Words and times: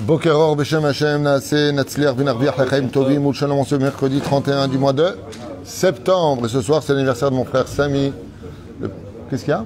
Bokeror 0.00 0.56
Beshem 0.56 0.84
Hashem 0.84 1.22
Naase 1.22 1.72
Natsliar 1.72 2.14
Vinarviach 2.14 2.58
Lechaim 2.58 2.88
Tovim 2.88 3.24
Ou 3.26 3.32
Shalom 3.32 3.64
ce 3.64 3.74
mercredi 3.76 4.20
31 4.20 4.68
du 4.68 4.78
mois 4.78 4.92
de 4.92 5.16
septembre. 5.64 6.46
Et 6.46 6.48
ce 6.48 6.60
soir, 6.60 6.82
c'est 6.82 6.92
l'anniversaire 6.92 7.30
de 7.30 7.36
mon 7.36 7.44
frère 7.44 7.66
Samy. 7.66 8.12
Le- 8.80 8.90
Qu'est-ce 9.30 9.44
qu'il 9.44 9.50
y 9.52 9.54
a? 9.54 9.64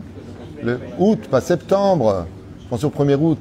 Le 0.62 0.78
août, 0.98 1.18
pas 1.30 1.40
septembre. 1.40 2.26
Je 2.62 2.68
pense 2.68 2.84
au 2.84 2.90
1er 2.90 3.16
août. 3.16 3.38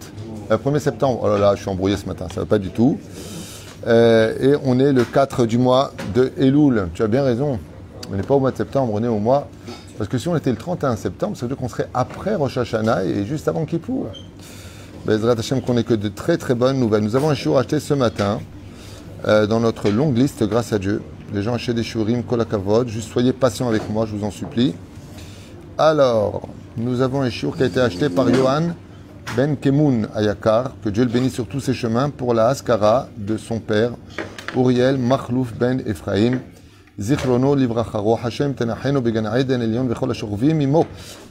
Euh, 0.51 0.57
1er 0.57 0.79
septembre. 0.79 1.19
Oh 1.23 1.27
là 1.27 1.37
là, 1.37 1.55
je 1.55 1.61
suis 1.61 1.69
embrouillé 1.69 1.95
ce 1.95 2.05
matin, 2.07 2.25
ça 2.33 2.39
va 2.41 2.45
pas 2.47 2.57
du 2.57 2.69
tout. 2.69 2.97
Euh, 3.87 4.33
et 4.55 4.57
on 4.65 4.79
est 4.79 4.91
le 4.91 5.03
4 5.03 5.45
du 5.45 5.57
mois 5.57 5.91
de 6.15 6.31
Elul. 6.37 6.89
Tu 6.95 7.03
as 7.03 7.07
bien 7.07 7.23
raison. 7.23 7.59
On 8.11 8.15
n'est 8.15 8.23
pas 8.23 8.33
au 8.33 8.39
mois 8.39 8.51
de 8.51 8.57
septembre, 8.57 8.91
on 8.95 9.03
est 9.03 9.07
au 9.07 9.19
mois. 9.19 9.47
Parce 9.97 10.09
que 10.09 10.17
si 10.17 10.27
on 10.27 10.35
était 10.35 10.49
le 10.49 10.57
31 10.57 10.95
septembre, 10.95 11.37
ça 11.37 11.41
veut 11.45 11.49
dire 11.49 11.57
qu'on 11.57 11.69
serait 11.69 11.87
après 11.93 12.33
Rosh 12.35 12.57
Hashanah 12.57 13.05
et 13.05 13.25
juste 13.25 13.47
avant 13.47 13.65
Kippour. 13.65 14.07
Bezrat 15.05 15.35
Hashem, 15.39 15.61
qu'on 15.61 15.77
ait 15.77 15.83
que 15.83 15.93
de 15.93 16.09
très 16.09 16.37
très 16.37 16.55
bonnes 16.55 16.79
nouvelles. 16.79 17.03
Nous 17.03 17.15
avons 17.15 17.29
un 17.29 17.35
shiur 17.35 17.57
acheté 17.57 17.79
ce 17.79 17.93
matin 17.93 18.39
euh, 19.25 19.47
dans 19.47 19.59
notre 19.59 19.89
longue 19.89 20.17
liste, 20.17 20.43
grâce 20.43 20.73
à 20.73 20.79
Dieu. 20.79 21.01
Les 21.33 21.41
gens 21.41 21.53
achètent 21.53 21.75
des 21.75 21.83
shiurim, 21.83 22.23
kolakavod. 22.23 22.87
Juste 22.89 23.09
soyez 23.11 23.33
patients 23.33 23.69
avec 23.69 23.89
moi, 23.89 24.05
je 24.05 24.15
vous 24.15 24.25
en 24.25 24.31
supplie. 24.31 24.73
Alors, 25.77 26.47
nous 26.75 27.01
avons 27.01 27.21
un 27.21 27.29
shiur 27.29 27.55
qui 27.55 27.63
a 27.63 27.67
été 27.67 27.79
acheté 27.79 28.09
par 28.09 28.33
Johan 28.33 28.69
Ben 29.37 29.55
Kemoun 29.55 30.09
Ayakar, 30.13 30.73
que 30.83 30.89
Dieu 30.89 31.03
le 31.03 31.09
bénisse 31.09 31.33
sur 31.33 31.47
tous 31.47 31.61
ses 31.61 31.73
chemins, 31.73 32.09
pour 32.09 32.33
la 32.33 32.47
Haskara 32.47 33.07
de 33.17 33.37
son 33.37 33.59
père, 33.59 33.91
Uriel 34.55 34.97
Machlouf 34.97 35.53
Ben 35.53 35.81
Ephraim. 35.85 36.39
זיכרונו 36.98 37.54
לברכה, 37.54 37.98
רוח 37.98 38.24
השם 38.24 38.52
תנחנו 38.52 39.02
בגן 39.02 39.26
עדן 39.26 39.62
עליון 39.62 39.86
וכל 39.90 40.10
השוכבים 40.10 40.60
עמו 40.60 40.84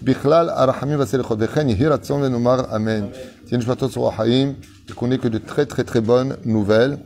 בכלל 0.03 0.49
הרחמים 0.49 0.99
והסליחות 0.99 1.38
וכן 1.41 1.70
יהי 1.70 1.88
רצון 1.88 2.23
ונאמר 2.23 2.76
אמן. 2.76 3.05
תהיה 3.45 3.58
נשמתו 3.58 3.90
צרור 3.90 4.09
החיים, 4.09 4.53
et 4.90 4.94
qu'on 4.94 5.12
ait 5.12 5.17
que 5.17 5.27
de 5.27 5.38
très 5.38 5.66
très 5.66 5.84
très 5.84 6.02
bonnes 6.02 6.36
nouvelles. 6.45 6.97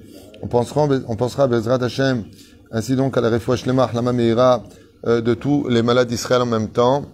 On 0.41 0.47
pensera, 0.47 0.87
on 1.07 1.15
pensera 1.15 1.43
à 1.43 1.47
Bezrat 1.47 1.83
Hashem, 1.83 2.23
ainsi 2.71 2.95
donc 2.95 3.17
à 3.17 3.21
la 3.21 3.29
Refoua 3.29 3.55
Shlema, 3.55 3.89
Lama 3.93 4.13
Meira, 4.13 4.63
euh, 5.05 5.21
de 5.21 5.33
tous 5.33 5.67
les 5.67 5.81
malades 5.81 6.07
d'Israël 6.07 6.41
en 6.41 6.45
même 6.45 6.69
temps. 6.69 7.05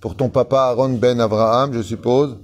Pour 0.00 0.16
ton 0.16 0.28
papa 0.28 0.58
Aaron 0.70 0.90
Ben 0.90 1.20
Avraham, 1.20 1.72
je 1.72 1.82
suppose. 1.82 2.36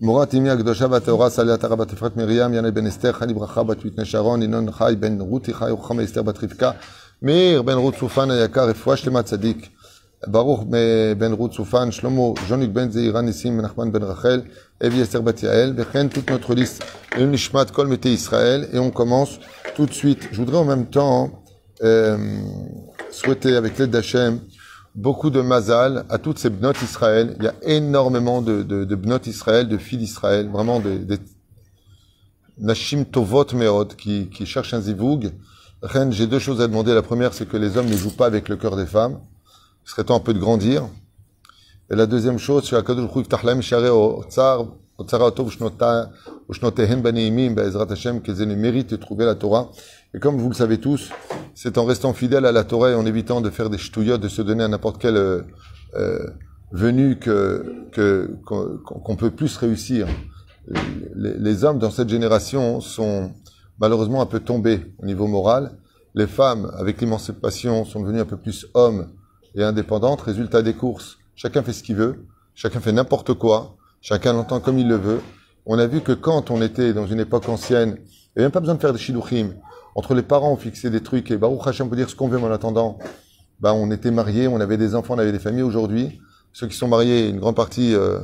מורת 0.00 0.34
אמי 0.34 0.50
הקדושה 0.50 0.86
והטהורה 0.90 1.30
סליה 1.30 1.56
תרה 1.56 1.76
בת 1.76 1.92
אפרת 1.92 2.16
מרים, 2.16 2.54
ינאי 2.54 2.70
בן 2.70 2.86
אסתר, 2.86 3.12
חלי 3.12 3.34
ברכה 3.34 3.62
בת 3.62 3.84
מתנה 3.84 4.04
שרון, 4.04 4.42
ינון 4.42 4.72
חי 4.72 4.94
בן 5.00 5.20
רותי 5.20 5.54
חי 5.54 5.70
ורוחמה 5.70 6.04
אסתר 6.04 6.22
בת 6.22 6.44
רבקה, 6.44 6.70
Mir 7.19 7.63
ben 7.63 7.77
Ruth 7.77 7.95
Soufan 7.97 8.29
Ayakar, 8.29 8.67
Refouach 8.67 9.03
Lema 9.03 9.23
Tzadik, 9.23 9.71
Baruch 10.27 10.65
ben 10.69 11.33
Ruth 11.33 11.53
Soufan, 11.53 11.89
Shlomo, 11.89 12.35
Jean-Luc 12.47 12.71
ben 12.71 12.91
Zehiran 12.91 13.23
Nissim, 13.23 13.59
Nachman 13.59 13.91
ben 13.91 14.03
Rachel, 14.03 14.43
Evi 14.79 15.01
Esther 15.01 15.23
Batiael, 15.23 15.75
toute 16.13 16.29
notre 16.29 16.53
liste, 16.53 16.83
El 17.17 17.31
Nishmat 17.31 17.71
Kol 17.73 17.87
Mete 17.87 18.05
Israël, 18.05 18.69
et 18.71 18.77
on 18.77 18.91
commence 18.91 19.39
tout 19.75 19.87
de 19.87 19.93
suite. 19.93 20.29
Je 20.31 20.37
voudrais 20.37 20.59
en 20.59 20.65
même 20.65 20.91
temps 20.91 21.41
euh, 21.81 22.39
souhaiter, 23.09 23.55
avec 23.55 23.79
l'aide 23.79 23.89
d'Hachem, 23.89 24.39
beaucoup 24.93 25.31
de 25.31 25.41
mazal 25.41 26.05
à 26.11 26.19
toutes 26.19 26.37
ces 26.37 26.51
bnotes 26.51 26.83
Israël. 26.83 27.35
Il 27.39 27.45
y 27.45 27.47
a 27.47 27.55
énormément 27.63 28.43
de, 28.43 28.61
bnotes 28.93 29.25
Israël, 29.25 29.67
de 29.67 29.79
filles 29.79 29.97
d'Israël, 29.97 30.49
vraiment 30.49 30.79
des, 30.79 31.17
Nashim 32.59 33.05
Tovot 33.05 33.55
Meod 33.55 33.95
qui, 33.95 34.29
qui 34.29 34.45
cherchent 34.45 34.75
un 34.75 34.81
zivoug 34.81 35.31
j'ai 36.09 36.25
deux 36.25 36.39
choses 36.39 36.59
à 36.61 36.67
demander. 36.67 36.93
La 36.95 37.03
première, 37.03 37.33
c'est 37.33 37.47
que 37.47 37.57
les 37.57 37.77
hommes 37.77 37.87
ne 37.87 37.95
jouent 37.95 38.15
pas 38.15 38.25
avec 38.25 38.49
le 38.49 38.55
cœur 38.55 38.75
des 38.75 38.87
femmes. 38.87 39.19
Il 39.85 39.89
serait 39.89 40.03
temps 40.03 40.15
un 40.15 40.19
peu 40.19 40.33
de 40.33 40.39
grandir. 40.39 40.87
Et 41.91 41.95
la 41.95 42.07
deuxième 42.07 42.39
chose, 42.39 42.67
c'est 42.67 42.75
qu'ils 48.21 48.41
aient 48.41 48.45
le 48.45 48.55
mérite 48.55 48.89
de 48.89 48.95
trouver 48.95 49.25
la 49.25 49.35
Torah. 49.35 49.69
Et 50.13 50.19
comme 50.19 50.37
vous 50.37 50.49
le 50.49 50.55
savez 50.55 50.79
tous, 50.79 51.11
c'est 51.53 51.77
en 51.77 51.85
restant 51.85 52.13
fidèle 52.13 52.45
à 52.45 52.51
la 52.51 52.63
Torah 52.63 52.89
et 52.89 52.95
en 52.95 53.05
évitant 53.05 53.39
de 53.41 53.51
faire 53.51 53.69
des 53.69 53.77
ch'touillottes, 53.77 54.21
de 54.21 54.27
se 54.27 54.41
donner 54.41 54.63
à 54.63 54.67
n'importe 54.67 54.99
quelle 54.99 55.17
euh, 55.17 55.43
euh, 55.95 56.27
venue 56.71 57.19
que 57.19 57.83
qu'on 58.43 59.15
peut 59.15 59.31
plus 59.31 59.55
réussir. 59.57 60.07
Les 61.15 61.63
hommes 61.63 61.79
dans 61.79 61.91
cette 61.91 62.09
génération 62.09 62.81
sont 62.81 63.31
malheureusement 63.79 64.21
un 64.21 64.25
peu 64.25 64.39
tombés 64.39 64.81
au 64.99 65.05
niveau 65.05 65.27
moral. 65.27 65.77
Les 66.15 66.27
femmes, 66.27 66.71
avec 66.77 66.99
l'émancipation, 67.01 67.85
sont 67.85 68.01
devenues 68.01 68.21
un 68.21 68.25
peu 68.25 68.37
plus 68.37 68.67
hommes 68.73 69.09
et 69.55 69.63
indépendantes. 69.63 70.21
Résultat 70.21 70.61
des 70.61 70.73
courses, 70.73 71.17
chacun 71.35 71.63
fait 71.63 71.73
ce 71.73 71.83
qu'il 71.83 71.95
veut, 71.95 72.25
chacun 72.55 72.79
fait 72.79 72.91
n'importe 72.91 73.33
quoi, 73.33 73.75
chacun 74.01 74.33
l'entend 74.33 74.59
comme 74.59 74.79
il 74.79 74.87
le 74.87 74.95
veut. 74.95 75.21
On 75.65 75.77
a 75.77 75.85
vu 75.85 76.01
que 76.01 76.13
quand 76.13 76.49
on 76.49 76.61
était 76.61 76.93
dans 76.93 77.07
une 77.07 77.19
époque 77.19 77.49
ancienne, 77.49 77.97
il 77.99 78.03
n'y 78.03 78.31
avait 78.37 78.45
même 78.45 78.51
pas 78.51 78.59
besoin 78.59 78.75
de 78.75 78.79
faire 78.79 78.93
des 78.93 78.99
shiluchim. 78.99 79.55
Entre 79.95 80.13
les 80.13 80.21
parents, 80.21 80.51
on 80.51 80.57
fixait 80.57 80.89
des 80.89 81.01
trucs 81.01 81.29
et 81.31 81.37
Baruch 81.37 81.65
Hashem 81.65 81.89
peut 81.89 81.95
dire 81.95 82.09
ce 82.09 82.15
qu'on 82.15 82.27
veut, 82.27 82.37
mais 82.37 82.45
en 82.45 82.51
attendant, 82.51 82.99
bah, 83.59 83.73
on 83.73 83.89
était 83.91 84.11
mariés, 84.11 84.47
on 84.47 84.59
avait 84.59 84.77
des 84.77 84.95
enfants, 84.95 85.15
on 85.15 85.19
avait 85.19 85.31
des 85.31 85.39
familles. 85.39 85.63
Aujourd'hui, 85.63 86.21
ceux 86.53 86.67
qui 86.67 86.77
sont 86.77 86.87
mariés, 86.87 87.29
une 87.29 87.39
grande 87.39 87.55
partie 87.55 87.93
euh, 87.93 88.19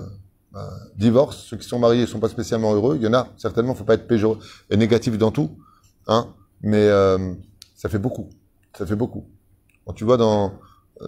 bah, 0.54 0.70
divorcent. 0.96 1.40
Ceux 1.48 1.58
qui 1.58 1.68
sont 1.68 1.80
mariés 1.80 2.02
ne 2.02 2.06
sont 2.06 2.20
pas 2.20 2.30
spécialement 2.30 2.74
heureux. 2.74 2.96
Il 2.98 3.04
y 3.04 3.08
en 3.08 3.14
a, 3.14 3.28
certainement, 3.38 3.74
faut 3.76 3.84
pas 3.84 3.96
être 3.96 4.08
péjor 4.08 4.38
et 4.70 4.78
négatif 4.78 5.18
dans 5.18 5.32
tout. 5.32 5.58
Hein, 6.08 6.28
mais 6.62 6.88
euh, 6.88 7.34
ça 7.76 7.90
fait 7.90 8.00
beaucoup. 8.00 8.30
Ça 8.78 8.86
fait 8.86 8.96
beaucoup. 8.96 9.26
Quand 9.86 9.94
tu 9.94 10.04
vois 10.04 10.18
dans, 10.18 10.54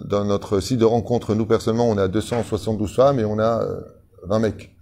dans 0.04 0.24
notre 0.24 0.60
site 0.60 0.78
de 0.78 0.84
rencontre, 0.84 1.34
nous 1.34 1.46
personnellement, 1.46 1.88
on 1.88 1.96
a 1.96 2.08
272 2.08 2.94
femmes 2.94 3.18
et 3.18 3.24
on 3.24 3.38
a 3.38 3.62
euh, 3.62 3.80
20 4.24 4.38
mecs. 4.40 4.72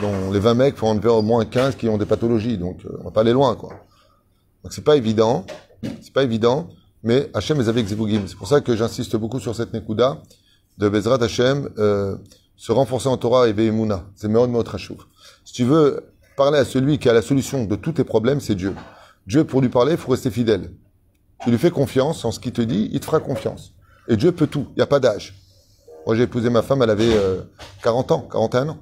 Dont 0.00 0.30
les 0.32 0.40
20 0.40 0.54
mecs, 0.54 0.76
faut 0.76 0.86
en 0.86 1.00
faire 1.00 1.14
au 1.14 1.22
moins 1.22 1.44
15 1.44 1.76
qui 1.76 1.88
ont 1.88 1.98
des 1.98 2.06
pathologies. 2.06 2.58
Donc, 2.58 2.84
euh, 2.84 2.96
on 3.00 3.04
va 3.04 3.10
pas 3.10 3.20
aller 3.20 3.32
loin, 3.32 3.54
quoi. 3.54 3.70
Donc, 4.62 4.72
c'est 4.72 4.84
pas 4.84 4.96
évident. 4.96 5.44
C'est 6.00 6.12
pas 6.12 6.22
évident. 6.22 6.68
Mais 7.02 7.30
Hachem 7.34 7.60
avec 7.60 7.86
Zivugim. 7.86 8.22
C'est 8.26 8.36
pour 8.36 8.48
ça 8.48 8.60
que 8.60 8.74
j'insiste 8.74 9.16
beaucoup 9.16 9.38
sur 9.38 9.54
cette 9.54 9.72
Nekuda 9.72 10.22
de 10.78 10.88
Bezrat 10.88 11.22
Hachem, 11.22 11.70
euh, 11.78 12.16
se 12.56 12.72
renforcer 12.72 13.08
en 13.08 13.16
Torah 13.16 13.48
et 13.48 13.52
Ve'emuna. 13.52 14.06
C'est 14.14 14.28
Meod 14.28 14.50
Meod. 14.50 14.68
Si 15.44 15.52
tu 15.52 15.64
veux 15.64 16.12
parler 16.36 16.58
à 16.58 16.64
celui 16.64 16.98
qui 16.98 17.08
a 17.08 17.12
la 17.12 17.22
solution 17.22 17.64
de 17.64 17.76
tous 17.76 17.92
tes 17.92 18.04
problèmes, 18.04 18.40
c'est 18.40 18.54
Dieu. 18.54 18.74
Dieu, 19.26 19.44
pour 19.44 19.60
lui 19.60 19.68
parler, 19.68 19.92
il 19.92 19.98
faut 19.98 20.10
rester 20.10 20.30
fidèle. 20.30 20.72
Tu 21.42 21.50
lui 21.50 21.58
fais 21.58 21.70
confiance 21.70 22.24
en 22.24 22.32
ce 22.32 22.40
qu'il 22.40 22.52
te 22.52 22.62
dit, 22.62 22.88
il 22.92 23.00
te 23.00 23.04
fera 23.04 23.20
confiance. 23.20 23.74
Et 24.08 24.16
Dieu 24.16 24.32
peut 24.32 24.46
tout. 24.46 24.66
Il 24.70 24.76
n'y 24.76 24.82
a 24.82 24.86
pas 24.86 25.00
d'âge. 25.00 25.34
Moi, 26.06 26.14
j'ai 26.14 26.22
épousé 26.22 26.50
ma 26.50 26.62
femme, 26.62 26.82
elle 26.82 26.90
avait 26.90 27.14
euh, 27.14 27.42
40 27.82 28.12
ans, 28.12 28.28
41 28.30 28.68
ans, 28.68 28.78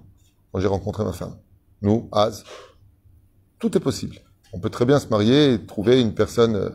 quand 0.52 0.60
j'ai 0.60 0.68
rencontré 0.68 1.04
ma 1.04 1.12
femme. 1.12 1.36
Nous, 1.80 2.08
Az, 2.12 2.44
tout 3.58 3.76
est 3.76 3.80
possible. 3.80 4.16
On 4.52 4.60
peut 4.60 4.70
très 4.70 4.84
bien 4.84 5.00
se 5.00 5.08
marier 5.08 5.54
et 5.54 5.66
trouver 5.66 6.00
une 6.00 6.14
personne 6.14 6.54
euh, 6.54 6.70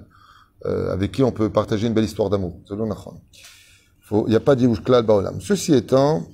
euh, 0.66 0.92
avec 0.92 1.12
qui 1.12 1.24
on 1.24 1.32
peut 1.32 1.50
partager 1.50 1.88
une 1.88 1.94
belle 1.94 2.04
histoire 2.04 2.30
d'amour. 2.30 2.60
Il 2.70 4.24
n'y 4.28 4.36
a 4.36 4.40
pas 4.40 4.56
d'Yivush 4.56 4.84
Klal 4.84 5.06
Baolam. 5.06 5.40
Ceci 5.40 5.74
étant, 5.74 6.28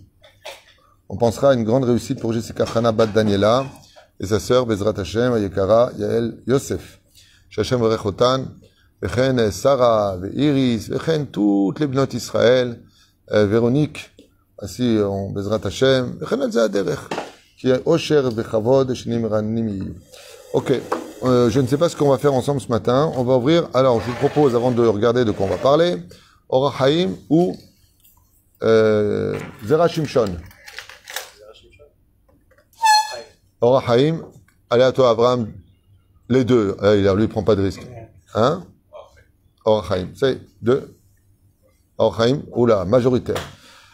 on 1.09 1.17
pensera 1.17 1.51
à 1.51 1.53
une 1.53 1.63
grande 1.63 1.83
réussite 1.83 2.19
pour 2.19 2.33
Jessica 2.33 2.65
Chana 2.65 2.91
Bat 2.91 3.07
Daniela 3.07 3.65
et 4.19 4.25
sa 4.25 4.39
sœur 4.39 4.65
Bezrat 4.65 4.93
Hashem 4.97 5.33
Ayekara 5.33 5.91
Yael 5.97 6.37
Yosef. 6.47 6.99
Shashem 7.49 7.81
Rechotan, 7.81 8.45
Vechen 9.01 9.51
Sarah, 9.51 10.17
Iris, 10.33 10.89
Vechen 10.89 11.27
toutes 11.27 11.79
les 11.79 11.87
bnot 11.87 12.07
Israël, 12.13 12.81
euh, 13.31 13.45
Véronique, 13.45 14.11
ainsi 14.59 14.99
en 14.99 15.29
Bezrat 15.29 15.61
Hashem, 15.63 16.17
Vechen 16.19 16.41
al 16.41 16.51
Zaderech, 16.51 16.99
qui 17.57 17.69
est 17.69 17.81
Osher 17.85 18.29
Vechavod 18.31 18.93
Shnim 18.93 19.27
Ranim 19.27 19.69
Yiyu. 19.69 19.95
Ok, 20.53 20.73
euh, 21.23 21.49
je 21.49 21.59
ne 21.59 21.67
sais 21.67 21.77
pas 21.77 21.87
ce 21.87 21.95
qu'on 21.95 22.09
va 22.09 22.17
faire 22.17 22.33
ensemble 22.33 22.61
ce 22.61 22.69
matin. 22.69 23.11
On 23.15 23.23
va 23.23 23.37
ouvrir. 23.37 23.69
Alors, 23.73 24.01
je 24.01 24.05
vous 24.07 24.17
propose, 24.17 24.55
avant 24.55 24.71
de 24.71 24.85
regarder 24.85 25.23
de 25.23 25.31
quoi 25.31 25.45
on 25.45 25.49
va 25.49 25.57
parler, 25.57 25.97
Orachaim 26.49 27.11
ou 27.29 27.55
euh, 28.63 29.37
Zera 29.65 29.87
Shimshon. 29.87 30.35
Orachaim, 33.65 34.21
allez 34.69 34.83
à 34.83 34.91
toi, 34.91 35.09
Abraham. 35.09 35.51
Les 36.29 36.45
deux. 36.45 36.77
Euh, 36.83 37.15
lui, 37.15 37.23
il 37.23 37.29
prend 37.29 37.41
pas 37.41 37.55
de 37.55 37.63
risque. 37.63 37.81
Hein? 38.35 38.63
Orachaim. 39.65 40.09
C'est 40.13 40.39
deux. 40.61 40.95
Orachaim, 41.97 42.43
oula, 42.51 42.85
majoritaire. 42.85 43.41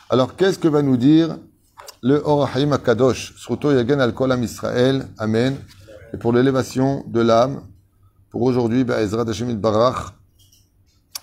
Alors, 0.10 0.36
qu'est-ce 0.36 0.60
que 0.60 0.68
va 0.68 0.82
nous 0.82 0.98
dire 0.98 1.38
le 2.02 2.22
Orachaim 2.26 2.74
Akadosh? 2.74 3.34
Sruto 3.38 3.72
Yagen 3.72 4.02
al 4.02 4.14
Kolam 4.14 4.44
Israël. 4.44 5.08
Amen. 5.18 5.58
Et 6.14 6.18
pour 6.18 6.34
l'élévation 6.34 7.06
de 7.08 7.22
l'âme, 7.22 7.62
pour 8.30 8.42
aujourd'hui, 8.42 8.82
Ezra 8.82 9.24
Hashem 9.26 9.56
Barach. 9.56 10.14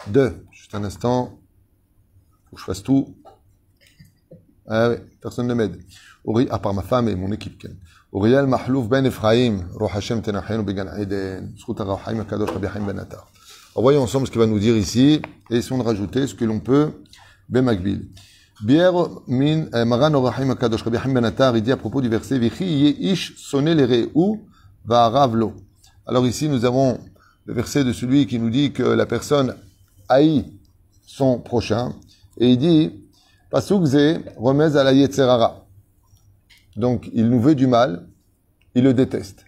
Deux. 0.07 0.47
Juste 0.53 0.75
un 0.75 0.85
instant. 0.85 1.39
Faut 2.49 2.57
que 2.57 2.61
je 2.63 2.65
fasse 2.65 2.83
tout. 2.83 3.15
Ah 4.67 4.89
oui, 4.89 4.97
personne 5.21 5.49
ne 5.49 5.53
m'aide. 5.53 5.83
À 6.49 6.59
part 6.59 6.73
ma 6.73 6.83
femme 6.83 7.09
et 7.11 7.15
mon 7.15 7.31
équipe. 7.31 7.67
Alors, 13.77 13.83
voyons 13.85 14.03
ensemble 14.03 14.27
ce 14.27 14.33
qu'il 14.33 14.41
va 14.41 14.47
nous 14.49 14.59
dire 14.59 14.77
ici, 14.77 15.23
et 15.51 15.57
essayons 15.57 15.79
de 15.79 15.85
rajouter 15.85 16.27
ce 16.27 16.35
que 16.35 16.45
l'on 16.45 16.59
peut. 16.59 16.91
Alors 26.07 26.27
ici, 26.27 26.49
nous 26.49 26.65
avons 26.65 26.99
le 27.45 27.55
verset 27.55 27.85
de 27.85 27.93
celui 27.93 28.27
qui 28.27 28.41
nous 28.41 28.51
dit 28.51 28.73
que 28.73 28.83
la 28.83 29.07
personne 29.07 29.55
haït 30.09 30.59
son 31.07 31.39
prochain. 31.39 31.93
Et 32.39 32.51
il 32.51 32.59
dit. 32.59 32.93
Donc, 36.79 37.11
il 37.13 37.29
nous 37.29 37.41
veut 37.41 37.57
du 37.57 37.67
mal, 37.67 38.07
il 38.77 38.85
le 38.85 38.95
déteste. 38.95 39.45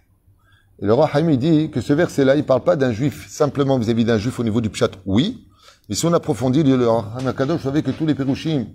Et 0.81 0.85
le 0.85 0.93
roi 0.93 1.09
Haïm 1.13 1.33
dit 1.37 1.71
que 1.71 1.79
ce 1.79 1.93
verset-là, 1.93 2.35
il 2.35 2.43
parle 2.43 2.63
pas 2.63 2.75
d'un 2.75 2.91
juif 2.91 3.29
simplement 3.29 3.79
vis-à-vis 3.79 4.03
d'un 4.03 4.17
juif 4.17 4.37
au 4.39 4.43
niveau 4.43 4.59
du 4.59 4.69
pshat, 4.69 4.91
oui. 5.05 5.47
Mais 5.87 5.95
si 5.95 6.05
on 6.05 6.13
approfondit, 6.13 6.63
le 6.63 6.87
roi 6.87 7.07
je 7.19 7.57
savais 7.57 7.83
que 7.83 7.91
tous 7.91 8.05
les 8.05 8.15
Perushim, 8.15 8.65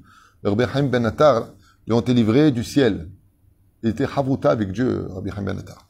le 0.42 0.50
Rabbi 0.50 0.64
Haïm 0.72 0.88
ben 0.88 1.04
Attar, 1.04 1.48
lui 1.86 1.92
ont 1.92 2.00
été 2.00 2.14
livrés 2.14 2.50
du 2.50 2.64
ciel. 2.64 3.10
Il 3.82 3.90
était 3.90 4.06
Havruta 4.06 4.50
avec 4.50 4.72
Dieu, 4.72 5.06
Rabbi 5.10 5.30
Haïm 5.30 5.44
ben 5.44 5.58
Attar. 5.58 5.86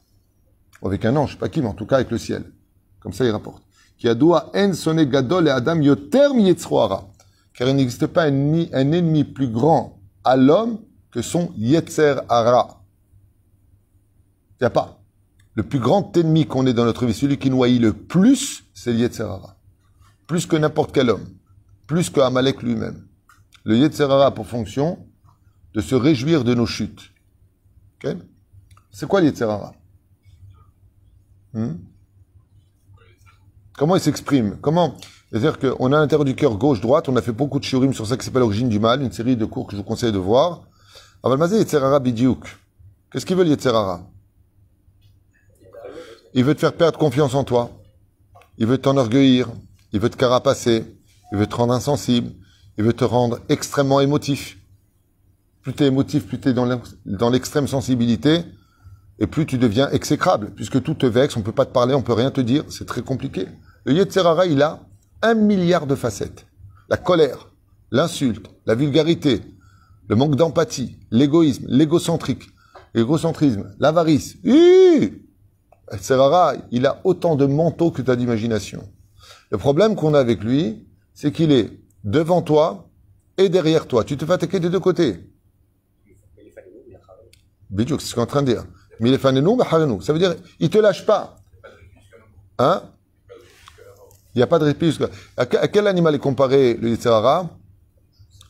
Avec 0.83 1.05
un 1.05 1.15
ange, 1.15 1.37
pas 1.37 1.47
qui, 1.47 1.61
mais 1.61 1.67
en 1.67 1.73
tout 1.73 1.85
cas 1.85 1.95
avec 1.95 2.11
le 2.11 2.17
ciel. 2.17 2.43
Comme 2.99 3.13
ça, 3.13 3.23
il 3.23 3.31
rapporte. 3.31 3.63
Qui 3.97 4.09
en 4.09 4.73
sonne 4.73 5.03
gadol 5.05 5.47
et 5.47 5.51
adam 5.51 5.79
yoter 5.81 6.27
Car 7.53 7.69
il 7.69 7.75
n'existe 7.75 8.07
pas 8.07 8.23
un 8.23 8.53
ennemi, 8.73 9.23
plus 9.23 9.47
grand 9.47 10.01
à 10.25 10.35
l'homme 10.35 10.79
que 11.11 11.21
son 11.21 11.53
yetzer 11.57 12.21
hara. 12.29 12.83
Il 14.59 14.63
n'y 14.63 14.67
a 14.67 14.69
pas. 14.69 15.01
Le 15.55 15.63
plus 15.63 15.79
grand 15.79 16.15
ennemi 16.15 16.45
qu'on 16.45 16.65
ait 16.65 16.73
dans 16.73 16.85
notre 16.85 17.05
vie, 17.05 17.13
celui 17.13 17.37
qui 17.37 17.49
nous 17.49 17.63
le 17.63 17.93
plus, 17.93 18.63
c'est 18.73 18.91
le 18.91 18.99
yetzer 18.99 19.23
hara. 19.23 19.57
Plus 20.27 20.45
que 20.45 20.55
n'importe 20.55 20.93
quel 20.93 21.09
homme. 21.09 21.27
Plus 21.87 22.09
que 22.09 22.19
Amalek 22.19 22.61
lui-même. 22.61 23.07
Le 23.63 23.77
yetzer 23.77 24.03
hara 24.03 24.27
a 24.27 24.31
pour 24.31 24.47
fonction 24.47 24.99
de 25.73 25.81
se 25.81 25.95
réjouir 25.95 26.43
de 26.43 26.53
nos 26.53 26.65
chutes. 26.65 27.11
c'est 28.91 29.07
quoi 29.07 29.21
le 29.21 29.27
yetzer 29.27 29.45
hara? 29.45 29.73
Hmm? 31.53 31.75
Comment 33.77 33.95
il 33.95 34.01
s'exprime? 34.01 34.57
Comment? 34.59 34.97
C'est-à-dire 35.29 35.59
qu'on 35.59 35.91
a 35.91 35.97
à 35.97 35.99
l'intérieur 35.99 36.25
du 36.25 36.35
cœur 36.35 36.57
gauche-droite, 36.57 37.09
on 37.09 37.15
a 37.15 37.21
fait 37.21 37.31
beaucoup 37.31 37.59
de 37.59 37.63
shiurim 37.63 37.93
sur 37.93 38.07
ça 38.07 38.17
qui 38.17 38.25
s'appelle 38.25 38.41
Origine 38.41 38.69
du 38.69 38.79
mal, 38.79 39.01
une 39.01 39.11
série 39.11 39.35
de 39.35 39.45
cours 39.45 39.67
que 39.67 39.73
je 39.73 39.77
vous 39.77 39.83
conseille 39.83 40.11
de 40.11 40.17
voir. 40.17 40.63
Avalmazé 41.23 41.57
Yetzerara 41.57 41.99
Bidiouk. 41.99 42.45
Qu'est-ce 43.11 43.25
qu'il 43.25 43.35
veut 43.35 43.45
Yetzerara 43.45 44.01
Il 46.33 46.43
veut 46.43 46.53
te 46.53 46.59
faire 46.59 46.73
perdre 46.73 46.99
confiance 46.99 47.33
en 47.33 47.43
toi. 47.43 47.71
Il 48.57 48.67
veut 48.67 48.77
t'enorgueillir. 48.77 49.49
Il 49.93 49.99
veut 49.99 50.09
te 50.09 50.17
carapacer. 50.17 50.85
Il 51.31 51.37
veut 51.37 51.47
te 51.47 51.55
rendre 51.55 51.73
insensible. 51.73 52.31
Il 52.77 52.83
veut 52.83 52.93
te 52.93 53.03
rendre 53.03 53.39
extrêmement 53.49 53.99
émotif. 53.99 54.59
Plus 55.63 55.73
tu 55.73 55.83
es 55.83 55.87
émotif, 55.87 56.27
plus 56.27 56.39
tu 56.39 56.49
es 56.49 56.53
dans 56.53 57.29
l'extrême 57.29 57.67
sensibilité, 57.67 58.45
et 59.19 59.27
plus 59.27 59.45
tu 59.45 59.57
deviens 59.57 59.89
exécrable, 59.89 60.51
puisque 60.55 60.81
tout 60.81 60.93
te 60.93 61.05
vexe, 61.05 61.35
on 61.35 61.41
peut 61.41 61.51
pas 61.51 61.65
te 61.65 61.73
parler, 61.73 61.93
on 61.93 62.03
peut 62.03 62.13
rien 62.13 62.31
te 62.31 62.39
dire, 62.39 62.63
c'est 62.69 62.85
très 62.85 63.01
compliqué. 63.01 63.47
Le 63.83 63.93
Yetzerara, 63.93 64.45
il 64.45 64.61
a 64.61 64.79
un 65.23 65.33
milliard 65.33 65.87
de 65.87 65.95
facettes. 65.95 66.45
La 66.87 66.95
colère, 66.95 67.49
l'insulte, 67.91 68.45
la 68.65 68.75
vulgarité, 68.75 69.41
le 70.07 70.15
manque 70.15 70.35
d'empathie, 70.35 70.97
l'égoïsme, 71.11 71.65
l'égocentrique, 71.67 72.49
l'égocentrisme, 72.93 73.73
l'avarice. 73.79 74.37
Yetzerara, 75.91 76.55
il 76.71 76.85
a 76.85 76.99
autant 77.03 77.35
de 77.35 77.45
manteaux 77.45 77.91
que 77.91 78.01
tu 78.01 78.11
as 78.11 78.15
d'imagination. 78.15 78.87
Le 79.51 79.57
problème 79.57 79.95
qu'on 79.95 80.13
a 80.13 80.19
avec 80.19 80.43
lui, 80.43 80.87
c'est 81.13 81.31
qu'il 81.31 81.51
est 81.51 81.79
devant 82.03 82.41
toi 82.41 82.89
et 83.37 83.49
derrière 83.49 83.87
toi. 83.87 84.03
Tu 84.03 84.17
te 84.17 84.25
fais 84.25 84.33
attaquer 84.33 84.59
des 84.59 84.69
deux 84.69 84.79
côtés. 84.79 85.29
Bidjouk, 87.69 88.01
c'est 88.01 88.07
ce 88.07 88.15
qu'on 88.15 88.21
est 88.21 88.23
en 88.23 88.27
train 88.27 88.43
de 88.43 88.51
dire? 88.51 88.65
Ça 90.01 90.13
veut 90.13 90.19
dire, 90.19 90.35
il 90.59 90.69
te 90.69 90.77
lâche 90.77 91.05
pas. 91.05 91.35
Hein? 92.57 92.81
Il 94.33 94.39
n'y 94.39 94.43
a 94.43 94.47
pas 94.47 94.59
de 94.59 94.65
répit 94.65 94.97
À 95.35 95.45
quel 95.45 95.87
animal 95.87 96.15
est 96.15 96.19
comparé 96.19 96.73
le 96.75 96.89
Yitzhara 96.89 97.49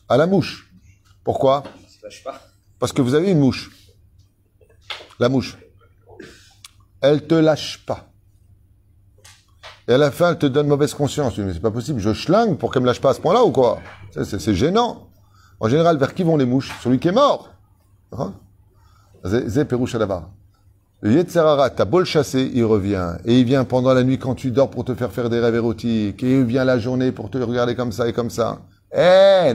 À 0.08 0.16
la 0.16 0.26
mouche. 0.26 0.67
Pourquoi 1.24 1.62
Parce 2.78 2.92
que 2.92 3.02
vous 3.02 3.14
avez 3.14 3.30
une 3.30 3.38
mouche. 3.38 3.70
La 5.18 5.28
mouche. 5.28 5.58
Elle 7.00 7.26
te 7.26 7.34
lâche 7.34 7.84
pas. 7.86 8.08
Et 9.86 9.92
à 9.92 9.98
la 9.98 10.10
fin, 10.10 10.30
elle 10.30 10.38
te 10.38 10.46
donne 10.46 10.66
mauvaise 10.66 10.94
conscience. 10.94 11.38
Mais 11.38 11.52
c'est 11.52 11.60
pas 11.60 11.70
possible, 11.70 12.00
je 12.00 12.12
schlingue 12.12 12.58
pour 12.58 12.72
qu'elle 12.72 12.82
me 12.82 12.86
lâche 12.86 13.00
pas 13.00 13.10
à 13.10 13.14
ce 13.14 13.20
point-là 13.20 13.42
ou 13.44 13.52
quoi 13.52 13.80
C'est 14.12 14.54
gênant. 14.54 15.08
En 15.60 15.68
général, 15.68 15.96
vers 15.96 16.14
qui 16.14 16.22
vont 16.22 16.36
les 16.36 16.46
mouches? 16.46 16.72
Celui 16.82 16.98
qui 16.98 17.08
est 17.08 17.12
mort. 17.12 17.50
C'est 19.24 19.64
Pérouche 19.64 19.96
le 21.00 21.12
Yetzerara, 21.12 21.70
t'as 21.70 21.84
beau 21.84 22.00
le 22.00 22.04
chasser, 22.04 22.50
il 22.52 22.64
revient. 22.64 23.18
Et 23.24 23.38
il 23.38 23.44
vient 23.44 23.62
pendant 23.64 23.94
la 23.94 24.02
nuit 24.02 24.18
quand 24.18 24.34
tu 24.34 24.50
dors 24.50 24.68
pour 24.68 24.84
te 24.84 24.96
faire 24.96 25.12
faire 25.12 25.30
des 25.30 25.38
rêves 25.38 25.54
érotiques. 25.54 26.24
Et 26.24 26.40
il 26.40 26.44
vient 26.44 26.64
la 26.64 26.80
journée 26.80 27.12
pour 27.12 27.30
te 27.30 27.38
regarder 27.38 27.76
comme 27.76 27.92
ça 27.92 28.08
et 28.08 28.12
comme 28.12 28.30
ça. 28.30 28.58
La 28.90 29.52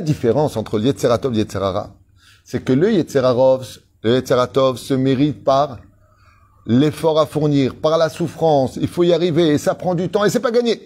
différence 0.00 0.56
entre 0.56 0.78
le 0.78 0.84
Yetzeratov 0.84 1.34
et 1.34 1.44
le 1.44 1.46
c'est 2.44 2.64
que 2.64 2.72
le 2.72 2.92
Yetzerarov, 2.92 3.66
le 4.04 4.14
Yetzeratov 4.14 4.76
se 4.76 4.94
mérite 4.94 5.42
par 5.42 5.78
l'effort 6.66 7.18
à 7.18 7.26
fournir, 7.26 7.74
par 7.74 7.98
la 7.98 8.08
souffrance. 8.08 8.76
Il 8.76 8.86
faut 8.86 9.02
y 9.02 9.12
arriver 9.12 9.48
et 9.48 9.58
ça 9.58 9.74
prend 9.74 9.96
du 9.96 10.08
temps 10.08 10.24
et 10.24 10.30
c'est 10.30 10.38
pas 10.38 10.52
gagné. 10.52 10.80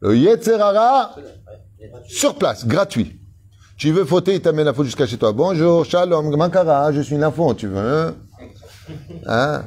Le 0.00 0.16
Yetzerara, 0.16 1.16
sur 2.06 2.36
place, 2.36 2.64
gratuit. 2.66 3.18
Tu 3.76 3.90
veux 3.90 4.04
fauter, 4.04 4.34
il 4.34 4.40
t'amène 4.40 4.66
la 4.66 4.72
faute 4.72 4.86
jusqu'à 4.86 5.06
chez 5.06 5.18
toi. 5.18 5.32
Bonjour, 5.32 5.84
shalom, 5.84 6.36
mankara, 6.36 6.92
je 6.92 7.00
suis 7.00 7.16
une 7.16 7.24
info, 7.24 7.52
tu 7.54 7.66
veux, 7.66 8.14
hein? 9.26 9.64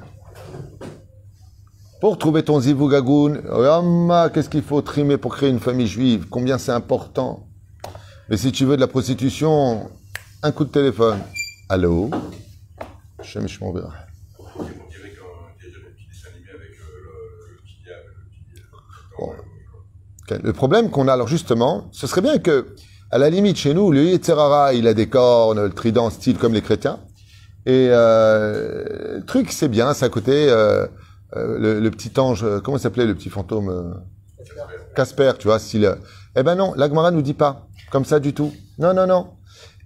Pour 2.02 2.18
trouver 2.18 2.44
ton 2.44 2.60
zivougagoun, 2.60 3.42
qu'est-ce 4.34 4.50
qu'il 4.50 4.62
faut 4.62 4.82
trimer 4.82 5.18
pour 5.18 5.36
créer 5.36 5.50
une 5.50 5.60
famille 5.60 5.88
juive? 5.88 6.28
Combien 6.30 6.58
c'est 6.58 6.72
important? 6.72 7.48
Mais 8.30 8.38
si 8.38 8.52
tu 8.52 8.66
veux 8.66 8.76
de 8.76 8.82
la 8.82 8.88
prostitution, 8.88 9.90
un 10.44 10.52
coup 10.52 10.66
de 10.66 10.70
téléphone. 10.70 11.20
Allô? 11.70 12.10
Le 20.30 20.54
problème 20.54 20.90
qu'on 20.90 21.08
a, 21.08 21.14
alors 21.14 21.28
justement, 21.28 21.88
ce 21.92 22.08
serait 22.08 22.22
bien 22.22 22.40
que 22.40 22.76
à 23.12 23.18
la 23.18 23.30
limite, 23.30 23.58
chez 23.58 23.74
nous, 23.74 23.92
le 23.92 24.04
Yetzerara, 24.04 24.74
il 24.74 24.88
a 24.88 24.94
des 24.94 25.08
cornes, 25.08 25.64
le 25.64 25.70
trident 25.70 26.10
style 26.10 26.38
comme 26.38 26.54
les 26.54 26.62
chrétiens. 26.62 27.00
Et 27.66 27.88
euh, 27.92 29.18
le 29.18 29.26
truc, 29.26 29.52
c'est 29.52 29.70
bien, 29.70 29.94
c'est 29.94 30.06
à 30.06 30.10
côté 30.10 30.54
euh, 31.36 31.80
le, 31.80 31.92
petit 31.92 32.20
ange, 32.20 32.46
comment 32.64 32.78
s'appelait 32.78 33.06
le 33.06 33.16
petit 33.16 33.30
fantôme 33.30 34.02
Casper, 34.96 35.34
tu 35.40 35.48
vois, 35.48 35.60
style. 35.60 35.98
Eh 36.36 36.44
ben 36.44 36.56
non, 36.56 36.74
l'Agmara 36.76 37.12
nous 37.12 37.22
dit 37.22 37.34
pas 37.34 37.68
comme 37.92 38.06
ça 38.06 38.20
du 38.20 38.34
tout. 38.34 38.52
Non, 38.78 38.94
non, 38.94 39.08
non. 39.08 39.28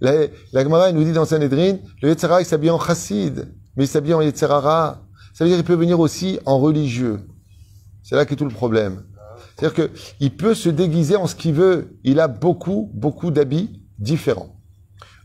L'Agmara, 0.01 0.89
il 0.89 0.95
nous 0.95 1.03
dit 1.03 1.11
dans 1.11 1.25
Sanhedrin, 1.25 1.77
le 2.01 2.09
Yetzerara, 2.09 2.41
il 2.41 2.45
s'habille 2.45 2.69
en 2.69 2.79
chassid, 2.79 3.47
mais 3.75 3.83
il 3.83 3.87
s'habille 3.87 4.13
en 4.13 4.21
Yetzerara. 4.21 5.01
Ça 5.33 5.43
veut 5.43 5.49
dire 5.49 5.57
qu'il 5.57 5.65
peut 5.65 5.75
venir 5.75 5.99
aussi 5.99 6.39
en 6.45 6.57
religieux. 6.57 7.19
C'est 8.03 8.15
là 8.15 8.25
qu'est 8.25 8.35
tout 8.35 8.45
le 8.45 8.51
problème. 8.51 9.03
C'est-à-dire 9.55 9.89
qu'il 9.89 10.35
peut 10.35 10.53
se 10.53 10.69
déguiser 10.69 11.15
en 11.15 11.27
ce 11.27 11.35
qu'il 11.35 11.53
veut. 11.53 11.99
Il 12.03 12.19
a 12.19 12.27
beaucoup, 12.27 12.89
beaucoup 12.93 13.29
d'habits 13.29 13.81
différents. 13.99 14.58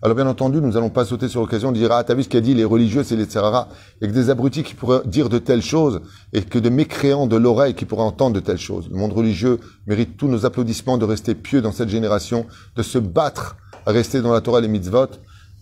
Alors 0.04 0.16
bien 0.16 0.26
entendu, 0.26 0.60
nous 0.60 0.72
n'allons 0.72 0.90
pas 0.90 1.06
sauter 1.06 1.28
sur 1.28 1.40
l'occasion 1.40 1.72
de 1.72 1.78
dire 1.78 1.90
ah 1.90 2.04
t'as 2.04 2.12
vu 2.12 2.24
ce 2.24 2.28
qu'a 2.28 2.42
dit 2.42 2.52
les 2.52 2.66
religieux, 2.66 3.02
c'est 3.02 3.16
les 3.16 3.24
tsarara. 3.24 3.68
A 4.02 4.06
que 4.06 4.12
des 4.12 4.28
abrutis 4.28 4.62
qui 4.62 4.74
pourraient 4.74 5.00
dire 5.06 5.30
de 5.30 5.38
telles 5.38 5.62
choses 5.62 6.02
et 6.34 6.42
que 6.42 6.58
des 6.58 6.68
mécréants 6.68 7.26
de 7.26 7.36
l'oreille 7.36 7.72
qui 7.72 7.86
pourraient 7.86 8.02
entendre 8.02 8.34
de 8.34 8.40
telles 8.40 8.58
choses. 8.58 8.86
Le 8.90 8.98
monde 8.98 9.14
religieux 9.14 9.60
mérite 9.86 10.18
tous 10.18 10.28
nos 10.28 10.44
applaudissements 10.44 10.98
de 10.98 11.06
rester 11.06 11.34
pieux 11.34 11.62
dans 11.62 11.72
cette 11.72 11.88
génération, 11.88 12.44
de 12.76 12.82
se 12.82 12.98
battre 12.98 13.56
à 13.86 13.92
rester 13.92 14.20
dans 14.20 14.34
la 14.34 14.42
Torah 14.42 14.58
et 14.58 14.62
les 14.62 14.68
mitzvot. 14.68 15.06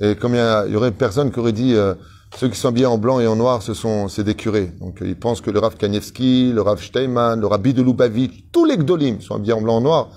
Et 0.00 0.16
comme 0.16 0.34
il 0.34 0.72
y, 0.72 0.74
aurait 0.74 0.90
personne 0.90 1.30
qui 1.30 1.38
aurait 1.38 1.52
dit 1.52 1.76
euh, 1.76 1.94
ceux 2.36 2.48
qui 2.48 2.58
sont 2.58 2.72
bien 2.72 2.88
en 2.88 2.98
blanc 2.98 3.20
et 3.20 3.28
en 3.28 3.36
noir, 3.36 3.62
ce 3.62 3.74
sont 3.74 4.08
c'est 4.08 4.24
des 4.24 4.34
curés. 4.34 4.72
Donc 4.80 4.98
ils 5.02 5.14
pensent 5.14 5.40
que 5.40 5.52
le 5.52 5.60
Rav 5.60 5.76
Kanievski, 5.76 6.52
le 6.52 6.62
Rav 6.62 6.82
Steinman, 6.82 7.40
le 7.40 7.46
Rabbi 7.46 7.74
de 7.74 7.82
Lubavitch, 7.82 8.46
tous 8.50 8.64
les 8.64 8.76
Gdolim 8.76 9.20
sont 9.20 9.38
bien 9.38 9.54
en 9.54 9.62
blanc 9.62 9.74
et 9.74 9.76
en 9.76 9.82
noir. 9.82 10.08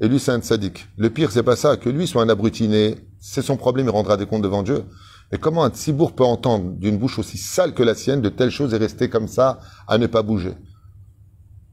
Et 0.00 0.06
lui, 0.06 0.20
c'est 0.20 0.30
un 0.30 0.40
sadique. 0.40 0.86
Le 0.98 1.10
pire, 1.10 1.32
c'est 1.32 1.42
pas 1.42 1.56
ça, 1.56 1.76
que 1.76 1.88
lui 1.88 2.06
soit 2.06 2.22
un 2.22 2.28
abrutiné. 2.28 2.96
C'est 3.24 3.40
son 3.40 3.56
problème, 3.56 3.86
il 3.86 3.90
rendra 3.90 4.16
des 4.16 4.26
comptes 4.26 4.42
devant 4.42 4.64
Dieu. 4.64 4.84
Mais 5.30 5.38
comment 5.38 5.62
un 5.62 5.70
Tzibour 5.70 6.12
peut 6.12 6.24
entendre 6.24 6.72
d'une 6.72 6.98
bouche 6.98 7.20
aussi 7.20 7.38
sale 7.38 7.72
que 7.72 7.84
la 7.84 7.94
sienne 7.94 8.20
de 8.20 8.28
telles 8.28 8.50
choses 8.50 8.74
et 8.74 8.78
rester 8.78 9.08
comme 9.08 9.28
ça 9.28 9.60
à 9.86 9.96
ne 9.96 10.08
pas 10.08 10.22
bouger? 10.22 10.56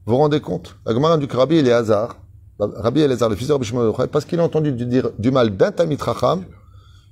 Vous 0.06 0.12
vous 0.12 0.16
rendez 0.16 0.40
compte? 0.40 0.76
La 0.86 0.94
Gemara 0.94 1.18
du 1.18 1.26
Rabbi 1.26 1.56
et 1.56 1.62
les 1.62 1.74
Rabbi 1.74 3.00
Elazar, 3.00 3.28
le 3.28 3.34
fils 3.34 3.48
de 3.48 3.52
Rabbi 3.52 4.10
parce 4.12 4.24
qu'il 4.24 4.38
a 4.38 4.44
entendu 4.44 4.70
dire 4.72 5.10
du 5.18 5.32
mal 5.32 5.56
d'un 5.56 5.72
Tamit 5.72 5.98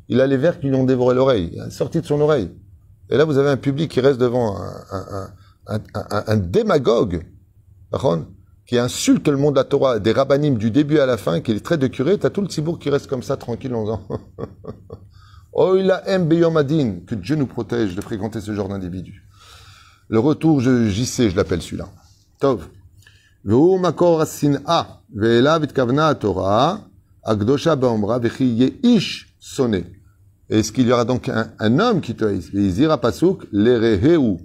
il 0.08 0.20
a 0.20 0.26
les 0.28 0.36
vers 0.36 0.60
qui 0.60 0.68
lui 0.68 0.76
ont 0.76 0.84
dévoré 0.84 1.16
l'oreille, 1.16 1.60
sorti 1.70 2.00
de 2.00 2.06
son 2.06 2.20
oreille. 2.20 2.50
Et 3.10 3.16
là, 3.16 3.24
vous 3.24 3.38
avez 3.38 3.50
un 3.50 3.56
public 3.56 3.90
qui 3.90 4.00
reste 4.00 4.20
devant 4.20 4.56
un, 4.56 5.30
un, 5.66 5.80
un, 5.94 6.24
un 6.26 6.36
démagogue, 6.36 7.26
qui 8.67 8.77
insulte 8.77 9.27
le 9.27 9.37
monde 9.37 9.53
de 9.55 9.59
la 9.59 9.63
Torah, 9.65 9.99
des 9.99 10.11
rabbinim 10.13 10.57
du 10.57 10.71
début 10.71 10.99
à 10.99 11.05
la 11.05 11.17
fin, 11.17 11.41
qui 11.41 11.51
est 11.51 11.59
très 11.59 11.77
de 11.77 11.87
curé. 11.87 12.17
T'as 12.17 12.29
tout 12.29 12.41
le 12.41 12.47
tibour 12.47 12.79
qui 12.79 12.89
reste 12.89 13.07
comme 13.07 13.23
ça, 13.23 13.35
tranquille, 13.37 13.73
en 13.75 13.83
disant 13.83 14.01
Oila 15.53 16.01
em 16.07 16.25
beyomadin, 16.25 17.01
que 17.05 17.15
Dieu 17.15 17.35
nous 17.35 17.45
protège 17.45 17.95
de 17.95 18.01
fréquenter 18.01 18.41
ce 18.41 18.53
genre 18.53 18.69
d'individu. 18.69 19.23
Le 20.09 20.19
retour 20.19 20.59
je- 20.61 20.89
JC, 20.89 21.29
je 21.29 21.35
l'appelle 21.35 21.61
celui-là. 21.61 21.87
Tov. 22.39 22.67
והוא 23.45 23.79
מקור 23.79 24.21
השנאה, 24.21 24.81
ואליו 25.15 25.63
התכוונה 25.63 26.09
התורה 26.09 26.75
הקדושה 27.25 27.75
באומרה, 27.75 28.17
וכי 28.21 28.43
יהיה 28.43 28.69
איש 28.83 29.27
שונא. 29.39 29.77
Est-ce 30.49 30.71
qu'il 30.71 30.87
y 30.87 30.91
aura 30.91 31.05
donc 31.05 31.29
un, 31.29 31.51
un 31.59 31.79
homme 31.79 32.01
qui 32.01 32.15
te 32.15 32.25
haïsse 32.25 32.51
Veizira 32.53 32.97
pasuk, 32.99 33.45
l'ereheu. 33.51 34.37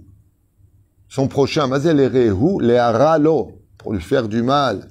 Son 1.09 1.27
prochain, 1.29 1.67
mazel 1.67 1.97
l'ereheu, 1.97 2.61
le'aralo, 2.61 3.53
pour 3.84 3.94
lui 3.94 4.02
faire 4.02 4.28
du 4.28 4.42
mal. 4.42 4.88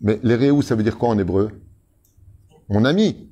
Mais 0.00 0.20
l'ereheu, 0.22 0.62
ça 0.62 0.74
veut 0.74 0.82
dire 0.82 0.98
quoi 0.98 1.10
en 1.10 1.18
hébreu? 1.18 1.50
Mon 2.68 2.84
ami. 2.84 3.30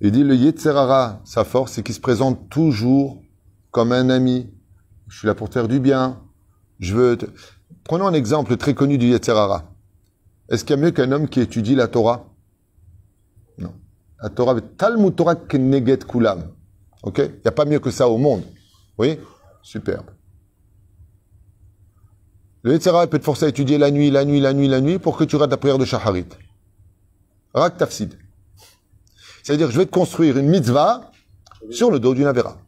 Il 0.00 0.12
dit 0.12 0.22
le 0.22 0.36
yetzerara, 0.36 1.20
sa 1.24 1.42
force, 1.44 1.72
c'est 1.72 1.82
qu'il 1.82 1.94
se 1.94 2.00
présente 2.00 2.48
toujours 2.50 3.20
comme 3.72 3.90
un 3.92 4.10
ami. 4.10 4.48
Je 5.08 5.18
suis 5.18 5.26
là 5.26 5.34
pour 5.34 5.48
faire 5.48 5.66
du 5.66 5.80
bien. 5.80 6.20
Je 6.78 6.94
veux. 6.94 7.18
Prenons 7.84 8.06
un 8.06 8.12
exemple 8.12 8.56
très 8.56 8.74
connu 8.74 8.98
du 8.98 9.06
Yetzerara. 9.08 9.72
Est-ce 10.48 10.64
qu'il 10.64 10.76
y 10.76 10.78
a 10.78 10.82
mieux 10.82 10.90
qu'un 10.90 11.10
homme 11.10 11.28
qui 11.28 11.40
étudie 11.40 11.74
la 11.74 11.88
Torah? 11.88 12.26
Non. 13.58 13.72
La 14.22 14.28
Torah, 14.28 14.60
Talmud 14.60 15.16
Torah 15.16 15.34
Keneget 15.36 15.98
Kulam. 16.06 16.52
Ok? 17.02 17.18
Il 17.18 17.40
n'y 17.44 17.48
a 17.48 17.52
pas 17.52 17.64
mieux 17.64 17.80
que 17.80 17.90
ça 17.90 18.08
au 18.08 18.18
monde. 18.18 18.42
Oui? 18.98 19.18
Superbe. 19.62 20.10
Le 22.62 22.72
Yetzerara 22.72 23.06
peut 23.06 23.18
te 23.18 23.24
forcer 23.24 23.46
à 23.46 23.48
étudier 23.48 23.78
la 23.78 23.90
nuit, 23.90 24.10
la 24.10 24.24
nuit, 24.24 24.40
la 24.40 24.52
nuit, 24.52 24.68
la 24.68 24.80
nuit 24.80 24.98
pour 24.98 25.16
que 25.16 25.24
tu 25.24 25.36
rates 25.36 25.50
la 25.50 25.56
prière 25.56 25.78
de 25.78 25.84
Shaharit. 25.84 26.26
Rak 27.54 27.76
Tafsid. 27.76 28.18
C'est-à-dire, 29.42 29.70
je 29.70 29.78
vais 29.78 29.86
te 29.86 29.90
construire 29.90 30.36
une 30.36 30.48
mitzvah 30.48 31.10
sur 31.70 31.90
le 31.90 31.98
dos 31.98 32.14
d'une 32.14 32.26
Avera. 32.26 32.58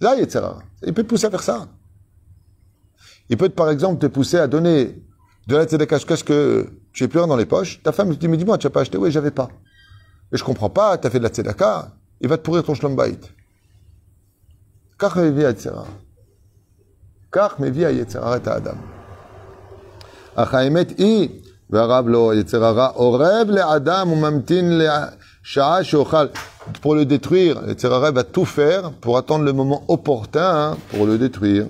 Là, 0.00 0.16
Yetzerara. 0.16 0.62
Il 0.82 0.94
peut 0.94 1.02
te 1.02 1.08
pousser 1.08 1.26
à 1.26 1.30
faire 1.30 1.42
ça. 1.42 1.68
Il 3.30 3.36
peut, 3.36 3.48
par 3.48 3.70
exemple, 3.70 4.00
te 4.00 4.06
pousser 4.06 4.38
à 4.38 4.48
donner 4.48 5.02
de 5.46 5.56
la 5.56 5.64
tzedaka 5.64 5.96
jusqu'à 5.96 6.16
ce 6.16 6.24
que 6.24 6.68
tu 6.92 7.04
aies 7.04 7.08
plus 7.08 7.20
rien 7.20 7.28
dans 7.28 7.36
les 7.36 7.46
poches. 7.46 7.80
Ta 7.82 7.92
femme 7.92 8.14
te 8.14 8.20
dit, 8.20 8.28
mais 8.28 8.36
dis-moi, 8.36 8.58
tu 8.58 8.66
n'as 8.66 8.70
pas 8.70 8.80
acheté? 8.80 8.98
Oui, 8.98 9.10
j'avais 9.10 9.30
pas. 9.30 9.48
Et 10.32 10.36
je 10.36 10.44
comprends 10.44 10.70
pas, 10.70 10.98
tu 10.98 11.06
as 11.06 11.10
fait 11.10 11.18
de 11.18 11.24
la 11.24 11.30
tzedaka, 11.30 11.92
il 12.20 12.28
va 12.28 12.36
te 12.36 12.42
pourrir 12.42 12.64
ton 12.64 12.74
shlom 12.74 12.96
bayit. 12.96 13.20
Kach 17.31 17.59
mevi 17.59 17.81
Yetzerara. 17.81 17.91
Kach 17.91 17.93
mevi 17.93 17.97
Yetzerara 17.99 18.37
et 18.37 18.47
Adam. 18.47 18.77
אך 20.35 20.53
האמת 20.53 20.93
היא, 20.97 21.29
והרב 21.69 22.05
לא 22.07 22.35
יצר 22.35 22.65
הרע, 22.65 22.89
אורב 22.95 23.47
לאדם 23.49 24.11
וממתין 24.11 24.81
לשעה 24.81 25.83
שאוכל. 25.83 26.25
Pour 26.81 26.95
le 26.95 27.05
détruire, 27.05 27.71
יצר 27.71 27.93
הרע 27.93 28.09
va 28.09 28.23
tout 28.23 28.45
faire 28.45 28.91
pour 29.01 29.17
attendre 29.17 29.45
le 29.45 29.53
moment 29.53 29.83
opportun 29.87 30.75
pour 30.91 31.05
le 31.05 31.17
détruire. 31.17 31.67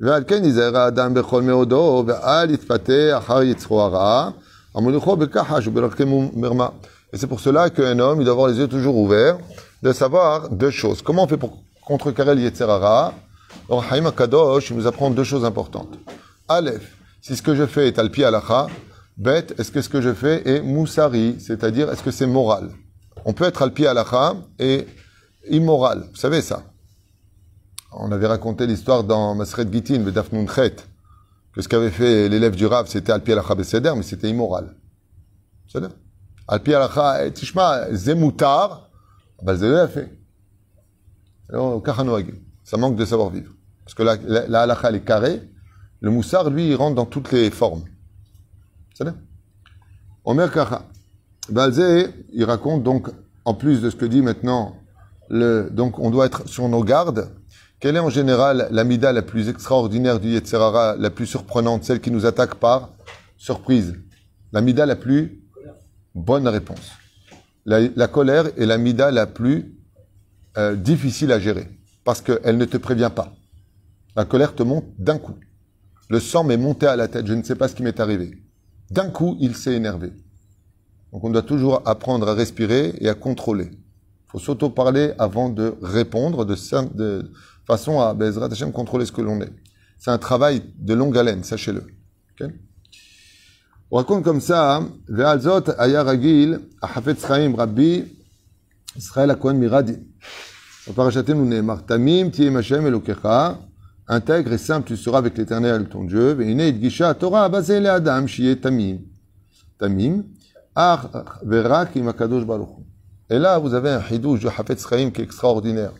ועל 0.00 0.24
כן 0.26 0.44
ייזהר 0.44 0.76
האדם 0.76 1.14
בכל 1.14 1.42
מאודו, 1.42 2.04
ואל 2.06 2.50
יתפתה 2.50 3.18
אחר 3.18 3.42
יצרו 3.42 3.82
הרע, 3.82 4.30
המוליכו 4.74 5.16
בכחש 5.16 5.66
ובדרכי 5.66 6.04
מרמה. 6.34 6.68
Et 7.12 7.18
c'est 7.18 7.26
pour 7.26 7.40
cela 7.40 7.70
qu'un 7.70 7.98
homme, 7.98 8.20
il 8.20 8.24
doit 8.24 8.32
avoir 8.32 8.48
les 8.48 8.58
yeux 8.58 8.68
toujours 8.68 8.96
ouverts, 8.96 9.38
de 9.82 9.92
savoir 9.92 10.48
deux 10.50 10.70
choses. 10.70 11.02
Comment 11.02 11.24
on 11.24 11.28
fait 11.28 11.36
pour 11.36 11.58
contrecarrer 11.86 12.34
le 12.34 12.42
Yetzer 12.42 12.66
alors, 13.69 13.85
Haïm 13.91 14.05
Akadosh, 14.05 14.69
il 14.69 14.77
nous 14.77 14.87
apprend 14.87 15.09
deux 15.09 15.23
choses 15.23 15.45
importantes. 15.45 15.97
Aleph, 16.47 16.97
si 17.21 17.35
ce 17.35 17.41
que 17.41 17.55
je 17.55 17.65
fais 17.65 17.87
est 17.87 17.99
alpi 17.99 18.23
alacha, 18.23 18.67
bet, 19.17 19.47
est-ce 19.57 19.71
que 19.71 19.81
ce 19.81 19.89
que 19.89 20.01
je 20.01 20.13
fais 20.13 20.47
est 20.47 20.61
moussari, 20.61 21.37
c'est-à-dire 21.39 21.91
est-ce 21.91 22.03
que 22.03 22.11
c'est 22.11 22.27
moral? 22.27 22.71
On 23.25 23.33
peut 23.33 23.45
être 23.45 23.61
alpi 23.61 23.85
alacha 23.85 24.35
et 24.59 24.87
immoral, 25.49 26.07
vous 26.09 26.17
savez 26.17 26.41
ça? 26.41 26.63
On 27.91 28.11
avait 28.11 28.27
raconté 28.27 28.67
l'histoire 28.67 29.03
dans 29.03 29.35
Masred 29.35 29.71
Gitin, 29.71 29.99
Bedaf 29.99 30.31
Nunchet, 30.31 30.75
que 31.53 31.61
ce 31.61 31.67
qu'avait 31.67 31.91
fait 31.91 32.29
l'élève 32.29 32.55
du 32.55 32.65
Rav, 32.65 32.87
c'était 32.87 33.11
alpi 33.11 33.31
alacha 33.31 33.55
beseder, 33.55 33.93
mais 33.95 34.03
c'était 34.03 34.29
immoral. 34.29 34.75
C'est 35.67 35.81
Alpi 36.47 36.73
alacha, 36.73 37.25
eh, 37.25 37.31
tishma, 37.31 37.93
zemoutar, 37.93 38.89
bah, 39.41 39.53
l'a 39.53 39.87
fait. 39.87 40.11
Alors. 41.49 41.81
Ça 42.71 42.77
manque 42.77 42.95
de 42.95 43.03
savoir-vivre. 43.03 43.51
Parce 43.83 43.95
que 43.95 44.01
la, 44.01 44.65
la, 44.65 44.93
est 44.93 44.99
carrée. 45.01 45.41
Le 45.99 46.09
moussard, 46.09 46.49
lui, 46.49 46.69
il 46.69 46.75
rentre 46.75 46.95
dans 46.95 47.05
toutes 47.05 47.33
les 47.33 47.51
formes. 47.51 47.83
C'est 48.93 49.03
là 49.03 49.13
Omer 50.23 50.49
Kacha. 50.49 50.83
Balzé, 51.49 52.07
il 52.31 52.45
raconte 52.45 52.81
donc, 52.81 53.09
en 53.43 53.55
plus 53.55 53.81
de 53.81 53.89
ce 53.89 53.97
que 53.97 54.05
dit 54.05 54.21
maintenant, 54.21 54.77
le, 55.29 55.69
donc 55.69 55.99
on 55.99 56.11
doit 56.11 56.27
être 56.27 56.47
sur 56.47 56.69
nos 56.69 56.81
gardes. 56.81 57.33
Quelle 57.81 57.97
est 57.97 57.99
en 57.99 58.09
général 58.09 58.69
la 58.71 58.85
mida 58.85 59.11
la 59.11 59.21
plus 59.21 59.49
extraordinaire 59.49 60.21
du 60.21 60.29
Yetzerara, 60.29 60.95
la 60.95 61.09
plus 61.09 61.25
surprenante, 61.25 61.83
celle 61.83 61.99
qui 61.99 62.09
nous 62.09 62.25
attaque 62.25 62.55
par 62.55 62.93
surprise? 63.35 63.95
La 64.53 64.61
mida 64.61 64.85
la 64.85 64.95
plus 64.95 65.41
bonne 66.15 66.47
réponse. 66.47 66.91
La, 67.65 68.07
colère 68.07 68.45
est 68.57 68.65
la 68.65 68.77
mida 68.77 69.11
la 69.11 69.27
plus 69.27 69.75
euh, 70.57 70.77
difficile 70.77 71.33
à 71.33 71.39
gérer 71.39 71.67
parce 72.03 72.21
qu'elle 72.21 72.57
ne 72.57 72.65
te 72.65 72.77
prévient 72.77 73.11
pas. 73.13 73.33
La 74.15 74.25
colère 74.25 74.55
te 74.55 74.63
monte 74.63 74.85
d'un 74.97 75.17
coup. 75.17 75.35
Le 76.09 76.19
sang 76.19 76.43
m'est 76.43 76.57
monté 76.57 76.87
à 76.87 76.95
la 76.95 77.07
tête, 77.07 77.27
je 77.27 77.33
ne 77.33 77.43
sais 77.43 77.55
pas 77.55 77.67
ce 77.67 77.75
qui 77.75 77.83
m'est 77.83 77.99
arrivé. 77.99 78.37
D'un 78.89 79.09
coup, 79.09 79.37
il 79.39 79.55
s'est 79.55 79.73
énervé. 79.73 80.11
Donc 81.13 81.23
on 81.23 81.29
doit 81.29 81.41
toujours 81.41 81.81
apprendre 81.85 82.27
à 82.27 82.33
respirer 82.33 82.93
et 82.99 83.07
à 83.07 83.13
contrôler. 83.13 83.69
Il 83.71 84.31
faut 84.31 84.39
s'auto-parler 84.39 85.13
avant 85.17 85.49
de 85.49 85.75
répondre, 85.81 86.45
de, 86.45 87.31
façon 87.65 88.01
à 88.01 88.13
Bezrat 88.13 88.47
Hashem 88.51 88.71
contrôler 88.71 89.05
ce 89.05 89.11
que 89.11 89.21
l'on 89.21 89.39
est. 89.41 89.51
C'est 89.97 90.11
un 90.11 90.17
travail 90.17 90.63
de 90.77 90.93
longue 90.93 91.17
haleine, 91.17 91.43
sachez-le. 91.43 91.85
On 93.91 93.97
raconte 93.97 94.23
comme 94.23 94.41
ça, 94.41 94.81
Ve'alzot 95.09 95.69
aya 95.77 96.03
ragil, 96.03 96.59
Hafetz 96.81 97.27
Chaim 97.27 97.53
Rabbi, 97.55 98.05
Miradi. 99.53 99.97
Parachatenu 100.93 101.45
Neemar, 101.45 101.85
Tamim 101.85 102.29
Tiem 102.31 102.57
Hashem 102.57 102.85
Elokecha, 102.85 103.59
intègre 104.07 104.53
et 104.53 104.57
simple 104.57 104.87
tu 104.87 104.97
seras 104.97 105.19
avec 105.19 105.37
l'éternel 105.37 105.87
ton 105.87 106.03
Dieu, 106.03 106.33
Ve'ine 106.33 106.59
Idgisha 106.59 107.13
Torah 107.13 107.47
basé 107.49 107.79
le 107.79 107.89
Adam, 107.89 108.27
Shiye 108.27 108.59
Tamim. 108.59 108.99
Tamim, 109.77 110.23
Ach 110.75 111.07
Verak 111.43 111.95
Im 111.97 112.07
Akadosh 112.07 112.45
Baruch. 112.45 112.69
Et 113.29 113.39
là, 113.39 113.57
vous 113.59 113.73
avez 113.73 113.89
un 113.89 114.03
hidouche 114.11 114.41
de 114.41 114.47
Hafetz 114.47 114.87
Chaim 114.87 115.11
qui 115.11 115.21
est 115.21 115.23
extraordinaire. 115.23 115.93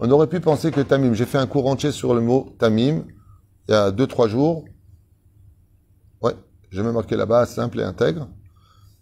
On 0.00 0.10
aurait 0.10 0.28
pu 0.28 0.40
penser 0.40 0.70
que 0.70 0.80
Tamim, 0.80 1.14
j'ai 1.14 1.26
fait 1.26 1.38
un 1.38 1.46
cours 1.46 1.66
entier 1.66 1.90
sur 1.90 2.14
le 2.14 2.20
mot 2.20 2.54
Tamim, 2.58 3.04
il 3.68 3.72
y 3.72 3.74
a 3.74 3.90
deux, 3.90 4.06
trois 4.06 4.28
jours. 4.28 4.64
Ouais, 6.22 6.34
j'ai 6.70 6.82
même 6.82 6.94
marqué 6.94 7.16
là-bas, 7.16 7.46
simple 7.46 7.80
et 7.80 7.84
intègre. 7.84 8.28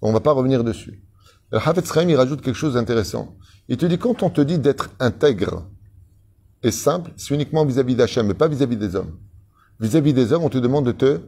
On 0.00 0.12
va 0.12 0.21
pas 0.21 0.33
revenir 0.33 0.64
dessus. 0.64 1.06
Le 1.53 1.59
Hafetz 1.59 1.93
Chaim, 1.93 2.09
il 2.09 2.17
rajoute 2.17 2.41
quelque 2.41 2.57
chose 2.57 2.75
d'intéressant. 2.75 3.37
Il 3.69 3.76
te 3.76 3.87
dit, 3.87 3.99
quand 3.99 4.23
on 4.23 4.31
te 4.31 4.41
dit 4.41 4.59
d'être 4.59 4.91
intègre 4.99 5.67
et 6.62 6.71
simple, 6.71 7.12
c'est 7.17 7.35
uniquement 7.35 7.65
vis-à-vis 7.65 7.95
d'Hachem, 7.95 8.26
mais 8.26 8.35
pas 8.35 8.49
vis-à-vis 8.49 8.76
des 8.76 8.97
hommes. 8.97 9.17
Vis-à-vis 9.79 10.12
des 10.12 10.33
hommes, 10.33 10.43
on 10.43 10.49
te 10.49 10.59
demande 10.59 10.87
de 10.87 10.93
te 10.93 11.21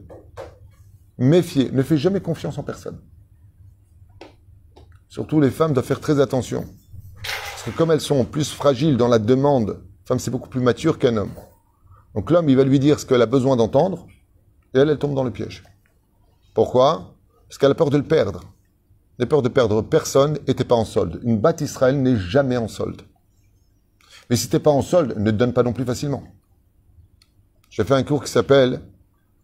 méfier. 1.17 1.71
Ne 1.71 1.83
fais 1.83 1.97
jamais 1.97 2.19
confiance 2.19 2.57
en 2.57 2.63
personne. 2.63 2.99
Surtout 5.07 5.39
les 5.39 5.51
femmes 5.51 5.73
doivent 5.73 5.85
faire 5.85 5.99
très 5.99 6.19
attention. 6.19 6.65
Parce 7.23 7.63
que 7.63 7.71
comme 7.71 7.91
elles 7.91 8.01
sont 8.01 8.25
plus 8.25 8.51
fragiles 8.51 8.97
dans 8.97 9.07
la 9.07 9.19
demande, 9.19 9.81
femme 10.05 10.19
c'est 10.19 10.31
beaucoup 10.31 10.49
plus 10.49 10.61
mature 10.61 10.99
qu'un 10.99 11.17
homme. 11.17 11.33
Donc 12.15 12.31
l'homme, 12.31 12.49
il 12.49 12.57
va 12.57 12.63
lui 12.63 12.79
dire 12.79 12.99
ce 12.99 13.05
qu'elle 13.05 13.21
a 13.21 13.25
besoin 13.25 13.55
d'entendre, 13.55 14.07
et 14.73 14.79
elle, 14.79 14.89
elle 14.89 14.99
tombe 14.99 15.15
dans 15.15 15.23
le 15.23 15.31
piège. 15.31 15.63
Pourquoi? 16.53 17.15
Parce 17.47 17.57
qu'elle 17.57 17.71
a 17.71 17.75
peur 17.75 17.89
de 17.89 17.97
le 17.97 18.03
perdre. 18.03 18.41
A 19.21 19.25
peur 19.25 19.41
de 19.41 19.49
perdre 19.49 19.81
personne 19.81 20.37
et 20.47 20.53
pas 20.53 20.75
en 20.75 20.85
solde. 20.85 21.19
Une 21.23 21.39
batte 21.39 21.59
Israël 21.59 22.01
n'est 22.01 22.15
jamais 22.15 22.55
en 22.55 22.69
solde. 22.69 23.01
Mais 24.29 24.37
si 24.37 24.47
t'es 24.47 24.59
pas 24.59 24.71
en 24.71 24.81
solde, 24.81 25.17
ne 25.17 25.31
te 25.31 25.35
donne 25.35 25.51
pas 25.51 25.63
non 25.63 25.73
plus 25.73 25.83
facilement. 25.83 26.23
J'ai 27.69 27.83
fait 27.83 27.95
un 27.95 28.03
cours 28.03 28.23
qui 28.23 28.31
s'appelle 28.31 28.81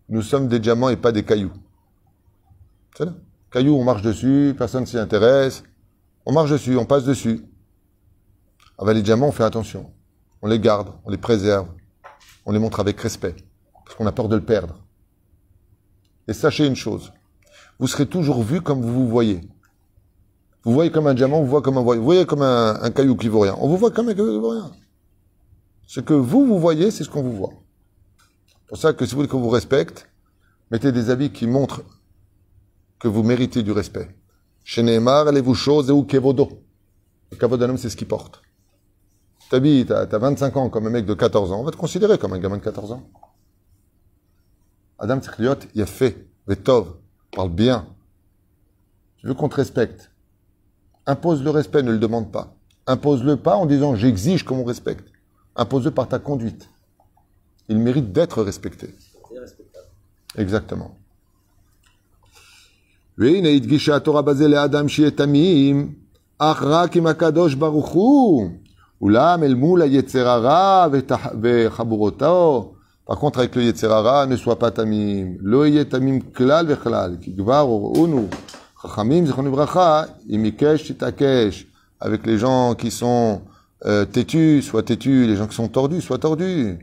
Nous 0.07 0.21
sommes 0.21 0.47
des 0.47 0.59
diamants 0.59 0.89
et 0.89 0.95
pas 0.95 1.11
des 1.11 1.23
cailloux. 1.23 1.51
Cailloux, 3.51 3.75
on 3.75 3.83
marche 3.83 4.01
dessus, 4.01 4.55
personne 4.57 4.85
s'y 4.85 4.97
intéresse. 4.97 5.63
On 6.25 6.31
marche 6.31 6.51
dessus, 6.51 6.77
on 6.77 6.85
passe 6.85 7.03
dessus. 7.03 7.45
Ah 8.77 8.85
ben 8.85 8.93
les 8.93 9.01
diamants, 9.01 9.27
on 9.27 9.31
fait 9.31 9.43
attention. 9.43 9.91
On 10.41 10.47
les 10.47 10.59
garde, 10.59 10.89
on 11.03 11.09
les 11.09 11.17
préserve. 11.17 11.67
On 12.45 12.51
les 12.51 12.59
montre 12.59 12.79
avec 12.79 12.99
respect. 13.01 13.35
Parce 13.83 13.97
qu'on 13.97 14.07
a 14.07 14.11
peur 14.11 14.29
de 14.29 14.35
le 14.35 14.45
perdre. 14.45 14.81
Et 16.27 16.33
sachez 16.33 16.65
une 16.65 16.75
chose. 16.75 17.11
Vous 17.77 17.87
serez 17.87 18.05
toujours 18.05 18.41
vu 18.41 18.61
comme 18.61 18.81
vous 18.81 18.93
vous 18.93 19.09
voyez. 19.09 19.41
Vous 20.65 20.73
voyez 20.73 20.89
comme 20.89 21.05
un 21.05 21.13
diamant, 21.13 21.41
vous 21.41 21.47
voyez 21.47 21.63
comme 21.63 21.77
un, 21.77 21.81
vous 21.83 22.03
voyez 22.03 22.25
comme 22.25 22.41
un, 22.41 22.89
caillou 22.89 23.15
qui 23.15 23.27
vaut 23.27 23.41
rien. 23.41 23.55
On 23.59 23.67
vous 23.67 23.77
voit 23.77 23.91
comme 23.91 24.09
un 24.09 24.15
caillou 24.15 24.31
qui 24.31 24.39
vaut 24.39 24.49
rien. 24.49 24.71
Ce 25.85 25.99
que 25.99 26.13
vous, 26.13 26.47
vous 26.47 26.59
voyez, 26.59 26.89
c'est 26.89 27.03
ce 27.03 27.09
qu'on 27.09 27.21
vous 27.21 27.33
voit. 27.33 27.53
C'est 28.47 28.67
pour 28.69 28.77
ça 28.79 28.93
que 28.93 29.05
si 29.05 29.11
vous 29.11 29.17
voulez 29.17 29.27
qu'on 29.27 29.39
vous 29.39 29.49
respecte, 29.49 30.09
mettez 30.71 30.91
des 30.91 31.11
habits 31.11 31.31
qui 31.31 31.45
montrent 31.45 31.83
que 32.99 33.07
vous 33.07 33.21
méritez 33.21 33.61
du 33.61 33.71
respect. 33.71 34.09
Chez 34.63 34.81
Neymar, 34.81 35.27
allez-vous 35.27 35.53
chose 35.53 35.89
et 35.89 35.93
ou 35.93 36.03
kevodo. 36.03 36.49
Le 37.31 37.37
kavod 37.37 37.59
d'un 37.59 37.69
homme, 37.69 37.77
c'est 37.77 37.91
ce 37.91 37.95
qu'il 37.95 38.07
porte. 38.07 38.41
T'habilles, 39.51 39.85
t'as 39.85 40.07
as 40.11 40.17
25 40.17 40.57
ans 40.57 40.69
comme 40.71 40.87
un 40.87 40.89
mec 40.89 41.05
de 41.05 41.13
14 41.13 41.51
ans, 41.51 41.59
on 41.59 41.63
va 41.63 41.69
te 41.69 41.77
considérer 41.77 42.17
comme 42.17 42.33
un 42.33 42.39
gamin 42.39 42.57
de 42.57 42.63
14 42.63 42.91
ans. 42.91 43.07
Adam 44.97 45.19
Tzikliot, 45.19 45.59
il 45.75 45.83
a 45.83 45.85
fait, 45.85 46.27
Vetov, 46.47 46.95
parle 47.31 47.51
bien. 47.51 47.85
Tu 49.17 49.27
veux 49.27 49.35
qu'on 49.35 49.49
te 49.49 49.57
respecte? 49.57 50.09
Impose 51.06 51.42
le 51.42 51.50
respect, 51.50 51.82
ne 51.82 51.92
le 51.92 51.98
demande 51.98 52.30
pas. 52.30 52.54
Impose-le 52.86 53.36
pas 53.36 53.56
en 53.56 53.66
disant 53.66 53.94
j'exige 53.94 54.44
qu'on 54.44 54.58
me 54.58 54.64
respecte. 54.64 55.08
Impose-le 55.56 55.90
par 55.90 56.08
ta 56.08 56.18
conduite. 56.18 56.68
Il 57.68 57.78
mérite 57.78 58.12
d'être 58.12 58.42
respecté. 58.42 58.94
Exactement. 60.36 60.90
והנה 63.18 63.48
הדגישה 63.48 63.96
התורה 63.96 64.22
בזה 64.22 64.48
לאדם 64.48 64.88
שיהיה 64.88 65.10
תמים, 65.10 65.94
אך 66.38 66.62
רק 66.62 66.96
עם 66.96 67.06
הקדוש 67.06 67.54
ברוך 67.54 67.88
הוא. 67.88 68.50
אולם 69.00 69.42
אל 69.42 69.54
מול 69.54 69.82
היצר 69.82 70.28
הרע 70.28 70.86
וחבורתו, 71.42 72.74
par 73.10 73.16
contre 73.16 73.38
avec 73.40 73.56
le 73.56 73.62
יצר 73.62 73.92
הרע, 73.92 74.24
ne 74.26 74.36
sois 74.36 74.56
pas 74.60 74.70
תמים. 74.70 75.36
לא 75.40 75.66
יהיה 75.66 75.84
תמים 75.84 76.20
כלל 76.20 76.66
וכלל, 76.68 77.16
כי 77.20 77.32
Chachamim, 78.87 79.25
Zichron 79.25 79.45
Ibracha, 79.45 80.07
Imikesh, 80.29 80.85
Titakesh, 80.85 81.67
avec 81.99 82.25
les 82.25 82.37
gens 82.37 82.75
qui 82.75 82.91
sont 82.91 83.41
euh, 83.85 84.05
têtus, 84.05 84.61
soit 84.61 84.83
têtus, 84.83 85.25
les 85.27 85.35
gens 85.35 85.47
qui 85.47 85.55
sont 85.55 85.67
tordus, 85.67 86.01
soit 86.01 86.19
tordus. 86.19 86.77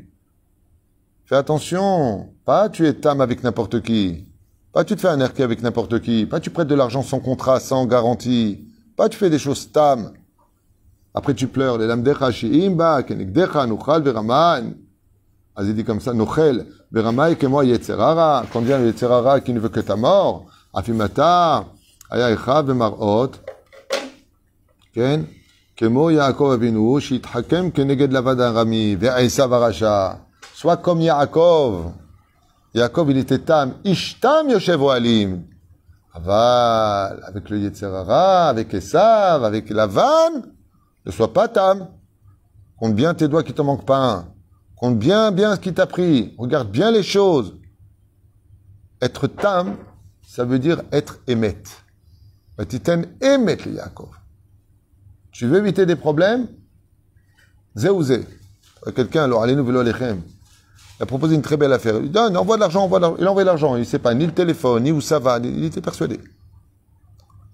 Fais 1.26 1.37
attention, 1.37 2.28
pas 2.44 2.68
tu 2.68 2.87
es 2.87 2.94
tam 2.94 3.21
avec 3.21 3.42
n'importe 3.42 3.80
qui, 3.82 4.25
pas 4.73 4.85
tu 4.85 4.97
te 4.97 5.00
fais 5.00 5.09
un 5.09 5.21
avec 5.21 5.62
n'importe 5.62 6.00
qui, 6.00 6.26
pas 6.26 6.40
tu 6.40 6.50
prêtes 6.50 6.68
de 6.68 6.75
l'argent 6.75 7.02
sans 7.02 7.21
contrat, 7.21 7.61
sans 7.61 7.87
garantie, 7.87 8.66
pas 8.97 9.09
tu 9.09 9.16
fais 9.16 9.30
des 9.30 9.38
choses 9.38 9.71
tam. 9.73 10.12
Après 11.14 11.35
tu 11.35 11.47
pleures, 11.47 11.78
les 11.78 11.87
lamdecha 11.87 12.30
imba, 12.42 13.02
kenegdecha, 13.02 13.66
nuchal, 13.66 14.02
veraman. 14.02 14.75
As 15.54 15.64
il 15.64 15.75
dit 15.75 15.85
comme 15.85 16.00
ça, 16.00 16.14
nochel, 16.14 16.66
veramai, 16.90 17.37
que 17.37 17.47
moi, 17.47 17.64
yetzerara, 17.64 18.47
quand 18.50 18.62
vient 18.62 18.80
yetzerara 18.80 19.40
qui 19.40 19.52
ne 19.52 19.61
veut 19.61 19.68
que 19.68 19.80
ta 19.80 19.97
mort, 19.97 20.47
afimata, 20.73 21.66
aya 22.12 22.31
echa 22.31 22.62
vemarot, 22.62 23.38
ken, 24.93 25.25
כמו 25.77 26.12
יעקב 26.12 26.51
אבינו, 26.53 27.01
שהתחכם 27.01 27.71
כנגד 27.71 28.13
לבד 28.13 28.39
הרמי 28.39 28.95
ועשיו 29.00 29.55
הרשע. 29.55 30.09
Sois 30.57 30.77
comme 30.77 31.01
Yaakov. 31.01 31.91
Yaakov, 32.74 33.12
il 33.12 33.17
était 33.19 33.38
tam. 33.38 33.75
Ishtam 33.83 34.50
Yoshev 34.50 34.81
Oalim. 34.81 35.43
Aval, 36.12 37.24
avec 37.27 37.47
le 37.51 37.59
Yetzerara, 37.59 38.50
avec 38.50 38.74
Esav, 38.74 39.43
avec 39.43 39.69
Lavan, 39.69 40.41
ne 41.05 41.12
sois 41.12 41.31
pas 41.31 41.47
tam. 41.47 41.89
Compte 42.79 42.95
bien 42.95 43.13
tes 43.13 43.27
doigts 43.27 43.43
qui 43.43 43.53
te 43.53 43.62
manquent 43.62 43.86
pas 43.86 44.00
un. 44.00 44.25
Compte 44.75 44.97
bien, 44.97 45.31
bien 45.31 45.53
ce 45.55 45.59
qui 45.59 45.71
t'a 45.71 45.86
pris. 45.86 46.33
Regarde 46.39 46.71
bien 46.71 46.89
les 46.89 47.03
choses. 47.03 47.53
Être 49.00 49.27
tam, 49.27 49.77
ça 50.27 50.43
veut 50.43 50.57
dire 50.57 50.81
être 50.91 51.19
émet. 51.27 51.62
Tu 55.32 55.47
veux 55.47 55.59
éviter 55.59 55.87
des 55.87 55.97
problèmes? 55.97 56.49
Zé 57.76 57.88
ou 57.88 58.02
zé. 58.02 58.26
Quelqu'un, 58.94 59.25
alors, 59.25 59.42
allez-nous, 59.42 59.64
il 59.71 61.02
a 61.02 61.06
proposé 61.06 61.35
une 61.35 61.42
très 61.42 61.56
belle 61.56 61.73
affaire. 61.73 61.97
Il 61.97 62.02
dit, 62.02 62.11
donne, 62.11 62.37
envoie 62.37 62.56
de 62.56 62.61
l'argent, 62.61 62.85
envoie. 62.85 63.16
Il 63.18 63.26
envoie 63.26 63.42
de 63.42 63.47
l'argent. 63.47 63.75
Il 63.76 63.80
ne 63.80 63.85
sait 63.85 63.99
pas 63.99 64.14
ni 64.14 64.26
le 64.26 64.32
téléphone, 64.32 64.85
ni 64.85 64.92
où 64.92 65.00
ça 65.00 65.18
va. 65.18 65.38
Il 65.38 65.64
était 65.64 65.80
persuadé. 65.80 66.21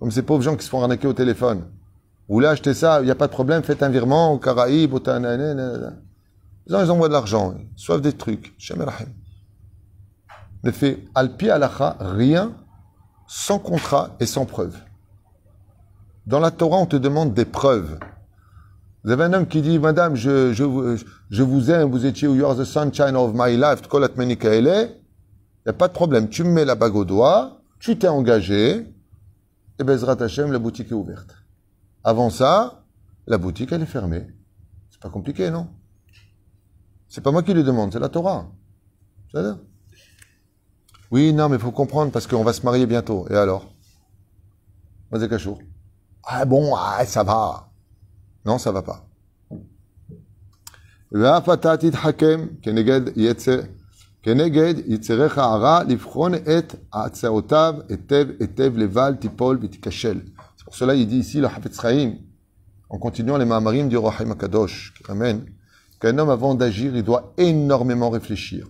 Comme 0.01 0.11
ces 0.11 0.23
pauvres 0.23 0.43
gens 0.43 0.57
qui 0.57 0.65
se 0.65 0.71
font 0.71 0.83
arnaquer 0.83 1.07
au 1.07 1.13
téléphone. 1.13 1.61
Vous 2.29 2.35
voulez 2.35 2.47
acheter 2.47 2.75
ça, 2.75 3.01
il 3.01 3.07
n'y 3.07 3.11
a 3.11 3.15
pas 3.15 3.27
de 3.27 3.33
problème, 3.33 3.63
faites 3.63 3.83
un 3.83 3.89
virement 3.89 4.35
au 4.35 4.39
Caraïbes, 4.39 4.93
au. 4.93 4.99
Ils 4.99 6.75
envoient 6.75 7.09
de 7.09 7.13
l'argent. 7.15 7.55
Ils 7.59 7.81
soivent 7.81 8.03
des 8.03 8.13
trucs. 8.13 8.55
Ne 10.63 10.71
fait 10.71 11.05
alpi 11.15 11.49
alacha 11.49 11.97
rien 12.01 12.53
sans 13.27 13.59
contrat 13.59 14.17
et 14.21 14.27
sans 14.27 14.45
preuve. 14.45 14.77
Dans 16.29 16.41
la 16.41 16.51
Torah, 16.51 16.77
on 16.77 16.85
te 16.85 16.97
demande 16.97 17.33
des 17.33 17.47
preuves. 17.47 17.99
Vous 19.03 19.11
avez 19.11 19.25
un 19.25 19.33
homme 19.33 19.47
qui 19.47 19.63
dit, 19.63 19.79
Madame, 19.79 20.15
je, 20.15 20.53
je, 20.53 21.03
je 21.31 21.43
vous 21.43 21.71
aime, 21.71 21.91
vous 21.91 22.05
étiez, 22.05 22.29
you 22.29 22.45
are 22.45 22.55
the 22.55 22.65
sunshine 22.65 23.17
of 23.17 23.33
my 23.35 23.57
life, 23.57 23.81
il 23.91 23.99
n'y 23.99 25.71
a 25.71 25.73
pas 25.73 25.89
de 25.89 25.93
problème. 25.95 26.29
Tu 26.29 26.45
me 26.45 26.51
mets 26.51 26.67
la 26.67 26.75
bague 26.75 26.97
au 26.97 27.07
doigt, 27.07 27.63
tu 27.81 27.97
t'es 27.97 28.09
engagé, 28.09 28.87
et 29.79 29.85
Bezrat 29.85 30.23
Hashem, 30.23 30.53
la 30.53 30.59
boutique 30.59 30.91
est 30.91 30.95
ouverte. 30.95 31.35
Avant 32.05 32.29
ça, 32.29 32.85
la 33.27 33.39
boutique, 33.39 33.73
elle 33.73 33.81
est 33.81 33.87
fermée. 33.87 34.27
C'est 34.91 35.01
pas 35.01 35.09
compliqué, 35.09 35.51
non? 35.51 35.69
C'est 37.09 37.23
pas 37.23 37.33
moi 37.33 37.43
qui 37.43 37.55
lui 37.55 37.65
demande, 37.65 37.91
c'est 37.91 38.01
la 38.01 38.11
Torah. 38.11 38.51
Oui, 41.11 41.33
non, 41.33 41.49
mais 41.49 41.57
il 41.57 41.63
faut 41.63 41.73
comprendre 41.73 42.13
parce 42.13 42.27
qu'on 42.27 42.45
va 42.45 42.53
se 42.53 42.61
marier 42.67 42.85
bientôt. 42.85 43.27
Et 43.31 43.35
alors? 43.35 43.73
Ah 46.24 46.46
bon, 46.46 46.76
ah, 46.76 47.06
ça 47.06 47.24
va. 47.24 47.70
Non, 48.46 48.58
ça 48.58 48.72
va 48.72 48.82
pas. 48.82 49.06
ואף 51.14 51.50
אתה 51.50 51.78
תתחכם 51.78 52.48
כנגד 52.62 53.02
יצר, 53.16 53.60
כנגד 54.24 54.74
יצריך 54.86 55.38
הרע, 55.38 55.84
לבחון 55.84 56.34
את 56.36 56.76
הצעותיו 56.94 57.76
היטב 57.90 58.26
היטב 58.40 58.78
לבל 58.78 59.16
תיפול 59.16 59.60
ותיכשל. 59.62 60.20
C'est 60.58 60.66
pour 60.66 60.76
cela 60.76 60.96
il 60.96 61.08
dit 61.08 61.18
ici 61.18 61.40
le 61.40 61.48
Hafetz 61.48 61.80
Chaim, 61.82 62.14
en 62.90 62.98
continuant 62.98 63.38
les 63.38 63.46
Mahamarim 63.46 63.90
du 63.90 63.98
Rohaim 63.98 64.32
Akadosh, 64.32 64.94
qui 64.96 65.04
ramène 65.04 65.46
qu'un 66.00 66.18
homme 66.18 66.30
avant 66.30 66.56
d'agir, 66.56 66.96
il 66.96 67.04
doit 67.04 67.34
énormément 67.38 68.10
réfléchir. 68.10 68.68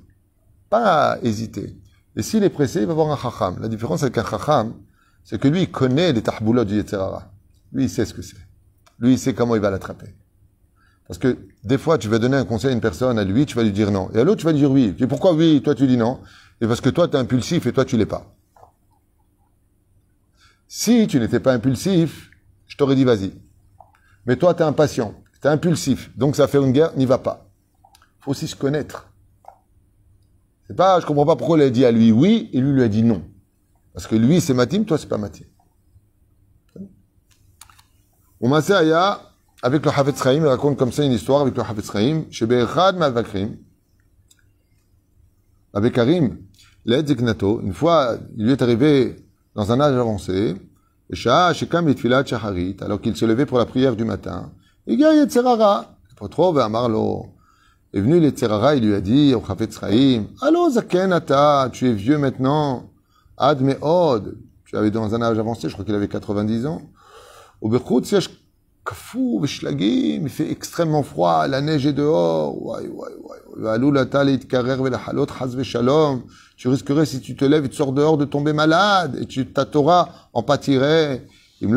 Pas 0.69 1.17
hésiter. 1.23 1.77
Et 2.15 2.21
s'il 2.21 2.43
est 2.43 2.49
pressé, 2.49 2.81
il 2.81 2.85
va 2.85 2.91
avoir 2.91 3.11
un 3.11 3.17
Chacham. 3.17 3.57
La 3.59 3.67
différence 3.67 4.03
avec 4.03 4.17
un 4.17 4.25
Chacham, 4.25 4.73
c'est 5.23 5.39
que 5.39 5.47
lui, 5.47 5.63
il 5.63 5.71
connaît 5.71 6.11
les 6.13 6.21
tahboulot 6.21 6.65
du 6.65 6.75
Yetzerara. 6.75 7.31
Lui, 7.72 7.84
il 7.84 7.90
sait 7.90 8.04
ce 8.04 8.14
que 8.14 8.22
c'est. 8.22 8.36
Lui, 8.98 9.12
il 9.12 9.18
sait 9.18 9.34
comment 9.34 9.54
il 9.54 9.60
va 9.60 9.70
l'attraper. 9.70 10.14
Parce 11.06 11.18
que 11.18 11.38
des 11.64 11.78
fois, 11.78 11.98
tu 11.98 12.08
vas 12.08 12.18
donner 12.18 12.36
un 12.36 12.44
conseil 12.44 12.70
à 12.70 12.72
une 12.72 12.80
personne, 12.80 13.18
à 13.18 13.24
lui, 13.24 13.46
tu 13.46 13.56
vas 13.56 13.62
lui 13.62 13.72
dire 13.72 13.90
non. 13.90 14.10
Et 14.12 14.18
à 14.18 14.24
l'autre, 14.24 14.40
tu 14.40 14.46
vas 14.46 14.52
lui 14.52 14.60
dire 14.60 14.70
oui. 14.70 14.94
Et 14.98 15.06
pourquoi 15.06 15.32
oui? 15.32 15.62
Toi, 15.62 15.74
tu 15.74 15.86
dis 15.86 15.96
non. 15.96 16.20
Et 16.60 16.66
parce 16.66 16.80
que 16.80 16.90
toi, 16.90 17.08
tu 17.08 17.16
es 17.16 17.18
impulsif 17.18 17.66
et 17.66 17.72
toi, 17.72 17.84
tu 17.84 17.96
l'es 17.96 18.06
pas. 18.06 18.34
Si 20.66 21.06
tu 21.06 21.18
n'étais 21.18 21.40
pas 21.40 21.54
impulsif, 21.54 22.30
je 22.66 22.76
t'aurais 22.76 22.94
dit 22.94 23.04
vas-y. 23.04 23.32
Mais 24.26 24.36
toi, 24.36 24.52
tu 24.52 24.62
es 24.62 24.66
impatient, 24.66 25.14
tu 25.40 25.48
es 25.48 25.50
impulsif. 25.50 26.10
Donc, 26.16 26.36
ça 26.36 26.46
fait 26.46 26.58
une 26.58 26.72
guerre, 26.72 26.94
n'y 26.96 27.06
va 27.06 27.18
pas. 27.18 27.50
faut 28.20 28.32
aussi 28.32 28.46
se 28.46 28.54
connaître. 28.54 29.10
C'est 30.66 30.76
pas, 30.76 31.00
je 31.00 31.06
comprends 31.06 31.24
pas 31.24 31.36
pourquoi 31.36 31.56
il 31.56 31.62
a 31.62 31.70
dit 31.70 31.86
à 31.86 31.90
lui 31.90 32.12
oui 32.12 32.50
et 32.52 32.60
lui 32.60 32.72
lui 32.72 32.82
a 32.82 32.88
dit 32.88 33.02
non. 33.02 33.24
Parce 33.94 34.06
que 34.06 34.14
lui, 34.14 34.42
c'est 34.42 34.52
Matim, 34.52 34.84
toi, 34.84 34.98
c'est 34.98 35.08
pas 35.08 35.16
Matim. 35.16 35.46
Au 38.40 38.54
Aya, 38.54 39.20
avec 39.62 39.84
le 39.84 39.90
Hafetz 39.90 40.22
Chaim, 40.22 40.36
il 40.36 40.46
raconte 40.46 40.76
comme 40.76 40.92
ça 40.92 41.02
une 41.02 41.10
histoire 41.10 41.40
avec 41.40 41.56
le 41.56 41.62
Hafetz 41.62 41.90
Chaim, 41.90 42.22
chez 42.30 42.46
Be'echad 42.46 42.96
Malvakrim, 42.96 43.56
avec 45.74 45.94
Karim, 45.94 46.38
l'aide 46.84 47.08
Ziknato, 47.08 47.60
une 47.60 47.72
fois, 47.72 48.16
il 48.36 48.44
lui 48.44 48.52
est 48.52 48.62
arrivé 48.62 49.16
dans 49.56 49.72
un 49.72 49.80
âge 49.80 49.96
avancé, 49.96 50.54
alors 52.80 53.00
qu'il 53.00 53.16
se 53.16 53.24
levait 53.24 53.46
pour 53.46 53.58
la 53.58 53.66
prière 53.66 53.96
du 53.96 54.04
matin, 54.04 54.52
il 54.86 55.00
y 55.00 55.04
a 55.04 55.14
Yetzerara, 55.14 55.96
trop, 56.30 56.56
Amarlo, 56.58 57.26
est 57.92 58.00
venu 58.00 58.20
Yetzerara, 58.20 58.76
il 58.76 58.86
lui 58.86 58.94
a 58.94 59.00
dit 59.00 59.34
au 59.34 59.42
Hafetz 59.48 59.80
Chaim, 59.80 60.26
Allo 60.42 60.70
Zakenata, 60.70 61.70
tu 61.72 61.88
es 61.88 61.92
vieux 61.92 62.18
maintenant, 62.18 62.88
Ad 63.36 63.62
Me'od, 63.62 64.38
tu 64.64 64.76
avais 64.76 64.92
dans 64.92 65.12
un 65.12 65.22
âge 65.22 65.40
avancé, 65.40 65.68
je 65.68 65.72
crois 65.72 65.84
qu'il 65.84 65.96
avait 65.96 66.06
90 66.06 66.66
ans, 66.66 66.82
au 67.60 67.68
Berkout, 67.68 68.02
Kafou, 68.88 69.44
il 69.44 70.28
fait 70.30 70.50
extrêmement 70.50 71.02
froid, 71.02 71.46
la 71.46 71.60
neige 71.60 71.84
est 71.86 71.92
dehors. 71.92 72.56
Tu 76.56 76.68
risquerais, 76.68 77.04
si 77.04 77.20
tu 77.20 77.36
te 77.36 77.44
lèves 77.44 77.66
et 77.66 77.68
tu 77.68 77.76
sors 77.76 77.92
dehors, 77.92 78.16
de 78.16 78.24
tomber 78.24 78.54
malade, 78.54 79.18
et 79.20 79.26
tu, 79.26 79.46
ta 79.46 79.66
Torah 79.66 80.30
en 80.32 80.42
pâtirait. 80.42 81.26
Il 81.60 81.68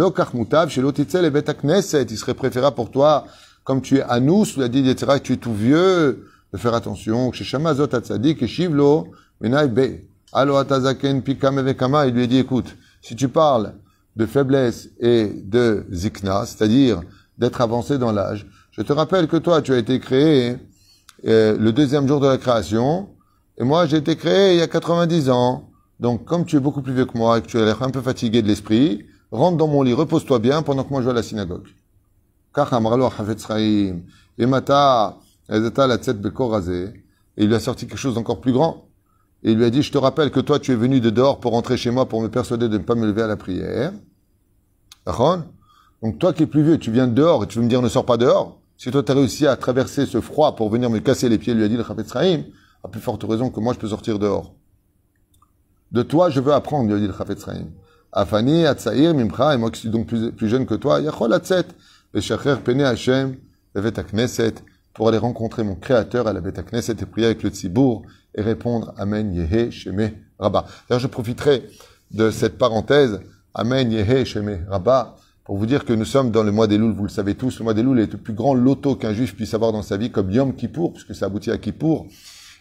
serait 2.17 2.34
préférable 2.34 2.76
pour 2.76 2.91
toi, 2.91 3.26
comme 3.63 3.82
tu 3.82 3.98
es 3.98 4.04
à 4.04 4.20
nous, 4.20 4.46
il 4.56 4.63
a 4.63 4.67
dit, 4.70 4.88
etc., 4.89 5.20
tu 5.22 5.34
es 5.34 5.38
tout 5.38 5.54
vieux, 5.54 6.28
de 6.54 6.58
faire 6.58 6.74
attention. 6.74 7.32
Chez 7.34 7.44
Shamazot 7.44 7.94
Atzadik 7.94 8.41
et 8.41 8.48
Shivlo, 8.48 9.08
Menai 9.41 10.08
Alo 10.32 10.56
Atazaken 10.56 11.24
Pikam 11.24 11.58
il 11.58 12.13
lui 12.13 12.24
a 12.24 12.28
dit, 12.28 12.38
écoute, 12.38 12.78
si 13.02 13.17
tu 13.17 13.28
parles 13.28 13.74
de 14.15 14.26
faiblesse 14.26 14.89
et 15.00 15.28
de 15.28 15.86
zikna, 15.91 16.45
c'est-à-dire 16.45 17.02
d'être 17.38 17.62
avancé 17.62 17.97
dans 17.97 18.12
l'âge. 18.12 18.47
Je 18.71 18.82
te 18.82 18.93
rappelle 18.93 19.28
que 19.28 19.38
toi, 19.38 19.62
tu 19.62 19.74
as 19.74 19.78
été 19.78 20.00
créé 20.00 20.58
euh, 21.28 21.58
le 21.58 21.71
deuxième 21.71 22.08
jour 22.08 22.19
de 22.19 22.28
la 22.28 22.38
création, 22.38 23.10
et 23.58 23.63
moi, 23.63 23.86
j'ai 23.86 23.97
été 23.97 24.15
créé 24.15 24.54
il 24.54 24.60
y 24.60 24.62
a 24.62 24.67
90 24.67 25.30
ans. 25.30 25.69
Donc, 26.00 26.26
comme 26.26 26.45
tu 26.45 26.56
es 26.56 26.60
beaucoup 26.60 26.82
plus 26.82 26.93
vieux 26.93 27.06
que 27.06 27.17
moi 27.17 27.38
et 27.38 27.41
que 27.41 27.47
tu 27.47 27.60
as 27.60 27.65
l'air 27.65 27.84
un 27.84 27.91
peu 27.91 28.02
fatigué 28.02 28.41
de 28.41 28.47
l'esprit, 28.47 29.06
rentre 29.32 29.58
dans 29.58 29.67
mon 29.67 29.84
lit, 29.84 29.93
repose-toi 29.93 30.39
bien 30.39 30.63
pendant 30.63 30.84
que 30.84 30.89
moi 30.89 31.02
je 31.02 31.06
vais 31.06 31.12
à 31.12 31.15
la 31.15 31.24
synagogue. 31.24 31.67
Et 37.38 37.43
il 37.43 37.47
lui 37.47 37.56
a 37.56 37.60
sorti 37.60 37.88
quelque 37.88 37.97
chose 37.97 38.15
d'encore 38.15 38.41
plus 38.41 38.52
grand. 38.52 38.88
Et 39.43 39.51
il 39.51 39.58
lui 39.58 39.65
a 39.65 39.69
dit, 39.69 39.82
je 39.82 39.91
te 39.91 39.97
rappelle 39.97 40.32
que 40.32 40.39
toi, 40.39 40.60
tu 40.60 40.71
es 40.71 40.75
venu 40.75 40.99
de 40.99 41.10
dehors 41.10 41.39
pour 41.39 41.51
rentrer 41.51 41.77
chez 41.77 41.89
moi 41.89 42.08
pour 42.08 42.21
me 42.21 42.30
persuader 42.30 42.69
de 42.69 42.77
ne 42.77 42.84
pas 42.84 42.95
me 42.95 43.08
lever 43.08 43.23
à 43.23 43.27
la 43.27 43.38
prière. 43.38 43.91
Donc 46.01 46.19
toi 46.19 46.34
qui 46.34 46.43
es 46.43 46.47
plus 46.47 46.63
vieux, 46.63 46.77
tu 46.77 46.91
viens 46.91 47.08
de 47.08 47.13
dehors 47.13 47.43
et 47.43 47.47
tu 47.47 47.58
veux 47.58 47.63
me 47.63 47.69
dire 47.69 47.82
ne 47.82 47.89
sors 47.89 48.06
pas 48.06 48.17
dehors. 48.17 48.60
Si 48.77 48.89
toi 48.91 49.04
tu 49.04 49.12
as 49.12 49.15
réussi 49.15 49.47
à 49.47 49.56
traverser 49.56 50.06
ce 50.06 50.21
froid 50.21 50.56
pour 50.56 50.69
venir 50.69 50.89
me 50.89 50.99
casser 50.99 51.30
les 51.30 51.38
pieds, 51.38 51.54
lui 51.54 51.63
a 51.63 51.67
dit 51.67 51.77
le 51.77 51.84
Chafetz 51.84 52.15
à 52.84 52.88
plus 52.88 53.01
forte 53.01 53.23
raison 53.23 53.49
que 53.49 53.60
moi 53.60 53.73
je 53.73 53.80
peux 53.80 53.88
sortir 53.88 54.17
dehors. 54.17 54.56
De 55.91 56.01
toi 56.01 56.30
je 56.30 56.39
veux 56.39 56.54
apprendre, 56.54 56.88
lui 56.88 56.95
a 56.95 56.99
dit 56.99 57.08
le 57.08 57.13
Chafetz 57.13 57.45
Afani, 58.12 58.65
Atsaïr, 58.65 59.13
Mimcha, 59.13 59.54
et 59.54 59.58
moi 59.58 59.71
qui 59.71 59.80
suis 59.80 59.89
donc 59.89 60.08
plus, 60.08 60.49
jeune 60.49 60.65
que 60.65 60.75
toi, 60.75 60.99
Yachol 60.99 61.32
Atzet, 61.34 61.65
Beshacher 62.13 62.56
Pene 62.63 62.82
Hashem, 62.82 63.38
Levet 63.73 63.93
Knesset, 64.12 64.56
pour 64.93 65.08
aller 65.08 65.17
rencontrer 65.17 65.63
mon 65.63 65.75
Créateur 65.75 66.27
à 66.27 66.34
la 66.34 66.41
Bet 66.41 66.54
Knesset 66.54 66.97
et 67.01 67.06
prier 67.06 67.27
avec 67.27 67.43
le 67.43 67.49
Tzibour 67.49 68.04
et 68.36 68.41
répondre 68.41 68.93
Amen 68.97 69.34
Yehe 69.34 69.71
Sheme 69.71 70.12
Rabba. 70.39 70.65
D'ailleurs, 70.88 71.01
je 71.01 71.08
profiterai 71.08 71.63
de 72.12 72.30
cette 72.32 72.58
parenthèse, 72.58 73.21
Amen 73.54 73.91
Yehe 73.91 74.25
Sheme 74.25 74.65
Rabba, 74.69 75.15
pour 75.43 75.58
vous 75.58 75.65
dire 75.65 75.86
que 75.86 75.93
nous 75.93 76.06
sommes 76.06 76.32
dans 76.32 76.43
le 76.43 76.51
mois 76.51 76.67
des 76.67 76.77
Louls, 76.77 76.93
vous 76.93 77.04
le 77.04 77.10
savez 77.10 77.36
tous, 77.36 77.60
le 77.60 77.63
mois 77.63 77.73
des 77.73 77.84
Louls 77.84 77.99
est 77.99 78.12
le 78.12 78.17
plus 78.17 78.34
grand 78.34 78.54
loto 78.54 78.95
qu'un 78.95 79.13
juif 79.13 79.36
puisse 79.36 79.54
avoir 79.54 79.71
dans 79.71 79.82
sa 79.82 79.97
vie, 79.97 80.12
comme 80.12 80.32
Yom 80.32 80.56
Kippour, 80.56 80.93
puisque 80.93 81.15
ça 81.15 81.25
aboutit 81.25 81.51
à 81.51 81.58
Kippour, 81.58 82.08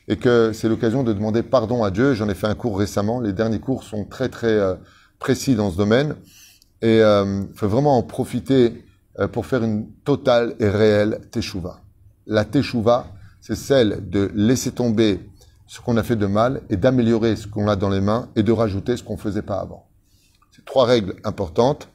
et 0.09 0.17
que 0.17 0.53
c'est 0.53 0.69
l'occasion 0.69 1.05
de 1.05 1.13
demander 1.13 1.43
pardon 1.43 1.85
à 1.85 1.91
Dieu. 1.91 2.15
J'en 2.15 2.29
ai 2.29 2.35
fait 2.35 2.47
un 2.47 2.55
cours 2.55 2.79
récemment, 2.79 3.21
les 3.21 3.33
derniers 3.33 3.61
cours 3.61 3.85
sont 3.85 4.05
très 4.05 4.29
très 4.29 4.49
euh, 4.49 4.75
précis 5.19 5.55
dans 5.55 5.71
ce 5.71 5.77
domaine, 5.77 6.17
et 6.83 6.97
il 6.97 7.03
euh, 7.03 7.43
faut 7.55 7.69
vraiment 7.69 7.97
en 7.97 8.03
profiter 8.03 8.85
euh, 9.19 9.29
pour 9.29 9.47
faire 9.47 9.63
une 9.63 9.87
totale 10.05 10.57
et 10.59 10.69
réelle 10.69 11.21
teshuva. 11.31 11.81
La 12.31 12.45
teshuva, 12.45 13.09
c'est 13.41 13.57
celle 13.57 14.09
de 14.09 14.31
laisser 14.37 14.71
tomber 14.71 15.19
ce 15.67 15.81
qu'on 15.81 15.97
a 15.97 16.05
fait 16.05 16.15
de 16.15 16.27
mal 16.27 16.63
et 16.71 16.77
d'améliorer 16.77 17.35
ce 17.35 17.49
qu'on 17.49 17.67
a 17.67 17.75
dans 17.75 17.89
les 17.89 18.01
mains 18.01 18.29
et 18.37 18.45
de 18.45 18.53
rajouter 18.53 18.97
ce 18.97 19.03
qu'on 19.03 19.17
faisait 19.17 19.43
pas 19.43 19.59
avant. 19.59 19.89
C'est 20.53 20.65
trois 20.65 20.87
règles 20.87 21.17
importantes 21.25 21.89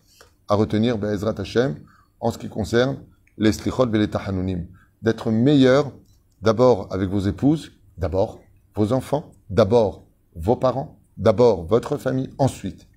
à 0.50 0.56
retenir 0.56 0.98
Be'ezrat 0.98 1.36
Hashem 1.38 1.78
en 2.19 2.32
ce 2.32 2.38
qui 2.38 2.50
concerne 2.50 2.98
les 3.38 3.54
slichot 3.54 3.89
et 3.93 3.98
les 3.98 4.10
tahanunim. 4.10 4.67
D'être 5.02 5.32
meilleur 5.32 5.93
d'abord 6.41 6.89
avec 6.91 7.10
vos 7.10 7.21
épouses, 7.21 7.71
d'abord 7.98 8.41
vos 8.76 8.91
enfants, 8.91 9.32
d'abord 9.50 10.04
vos 10.36 10.58
parents, 10.58 11.00
d'abord 11.15 11.63
votre 11.63 11.95
famille, 11.95 12.30
ensuite 12.39 12.88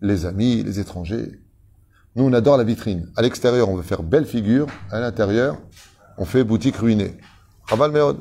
les 0.00 0.26
amis, 0.26 0.62
les 0.62 0.78
étrangers. 0.78 1.40
Nous, 2.14 2.22
on 2.22 2.32
adore 2.32 2.56
la 2.56 2.62
vitrine. 2.62 3.10
À 3.16 3.22
l'extérieur, 3.22 3.68
on 3.68 3.74
veut 3.74 3.82
faire 3.82 4.04
belle 4.04 4.26
figure. 4.26 4.68
À 4.92 5.00
l'intérieur, 5.00 5.58
on 6.18 6.24
fait 6.24 6.44
boutique 6.44 6.76
ruinée. 6.76 7.16
Chaval 7.68 7.92
meod. 7.92 8.18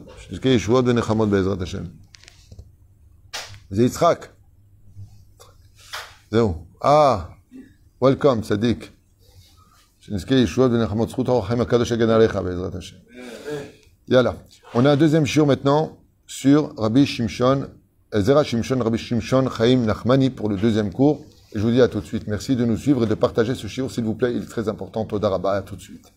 Be'ezrat 1.30 1.58
Hashem. 1.62 1.90
Ah, 6.82 7.30
Welcome, 8.02 8.44
Sadiq. 8.44 8.92
Yalla. 14.10 14.36
On 14.74 14.86
a 14.86 14.92
un 14.92 14.98
deuxième 14.98 15.26
shiur 15.26 15.48
maintenant 15.48 15.98
sur 16.28 16.76
Rabbi 16.78 17.06
Shimshon, 17.06 17.70
Zera 18.14 18.44
Shimshon, 18.44 18.80
Rabbi 18.80 18.98
Shimshon, 18.98 19.50
Chaim 19.50 19.86
Nachmani 19.86 20.30
pour 20.30 20.50
le 20.50 20.58
deuxième 20.58 20.92
cours. 20.92 21.24
Je 21.56 21.62
vous 21.62 21.72
dis 21.72 21.82
à 21.82 21.88
tout 21.88 22.02
de 22.02 22.06
suite. 22.06 22.28
Merci 22.28 22.56
de 22.56 22.66
nous 22.66 22.76
suivre 22.76 23.04
et 23.04 23.08
de 23.08 23.16
partager 23.16 23.56
ce 23.56 23.68
shiur, 23.68 23.90
s'il 23.90 24.04
vous 24.04 24.16
plaît. 24.16 24.34
Il 24.36 24.44
est 24.44 24.48
très 24.48 24.68
important. 24.68 25.06
Todaraba, 25.06 25.54
à 25.54 25.62
tout 25.62 25.76
de 25.76 25.82
suite. 25.82 26.12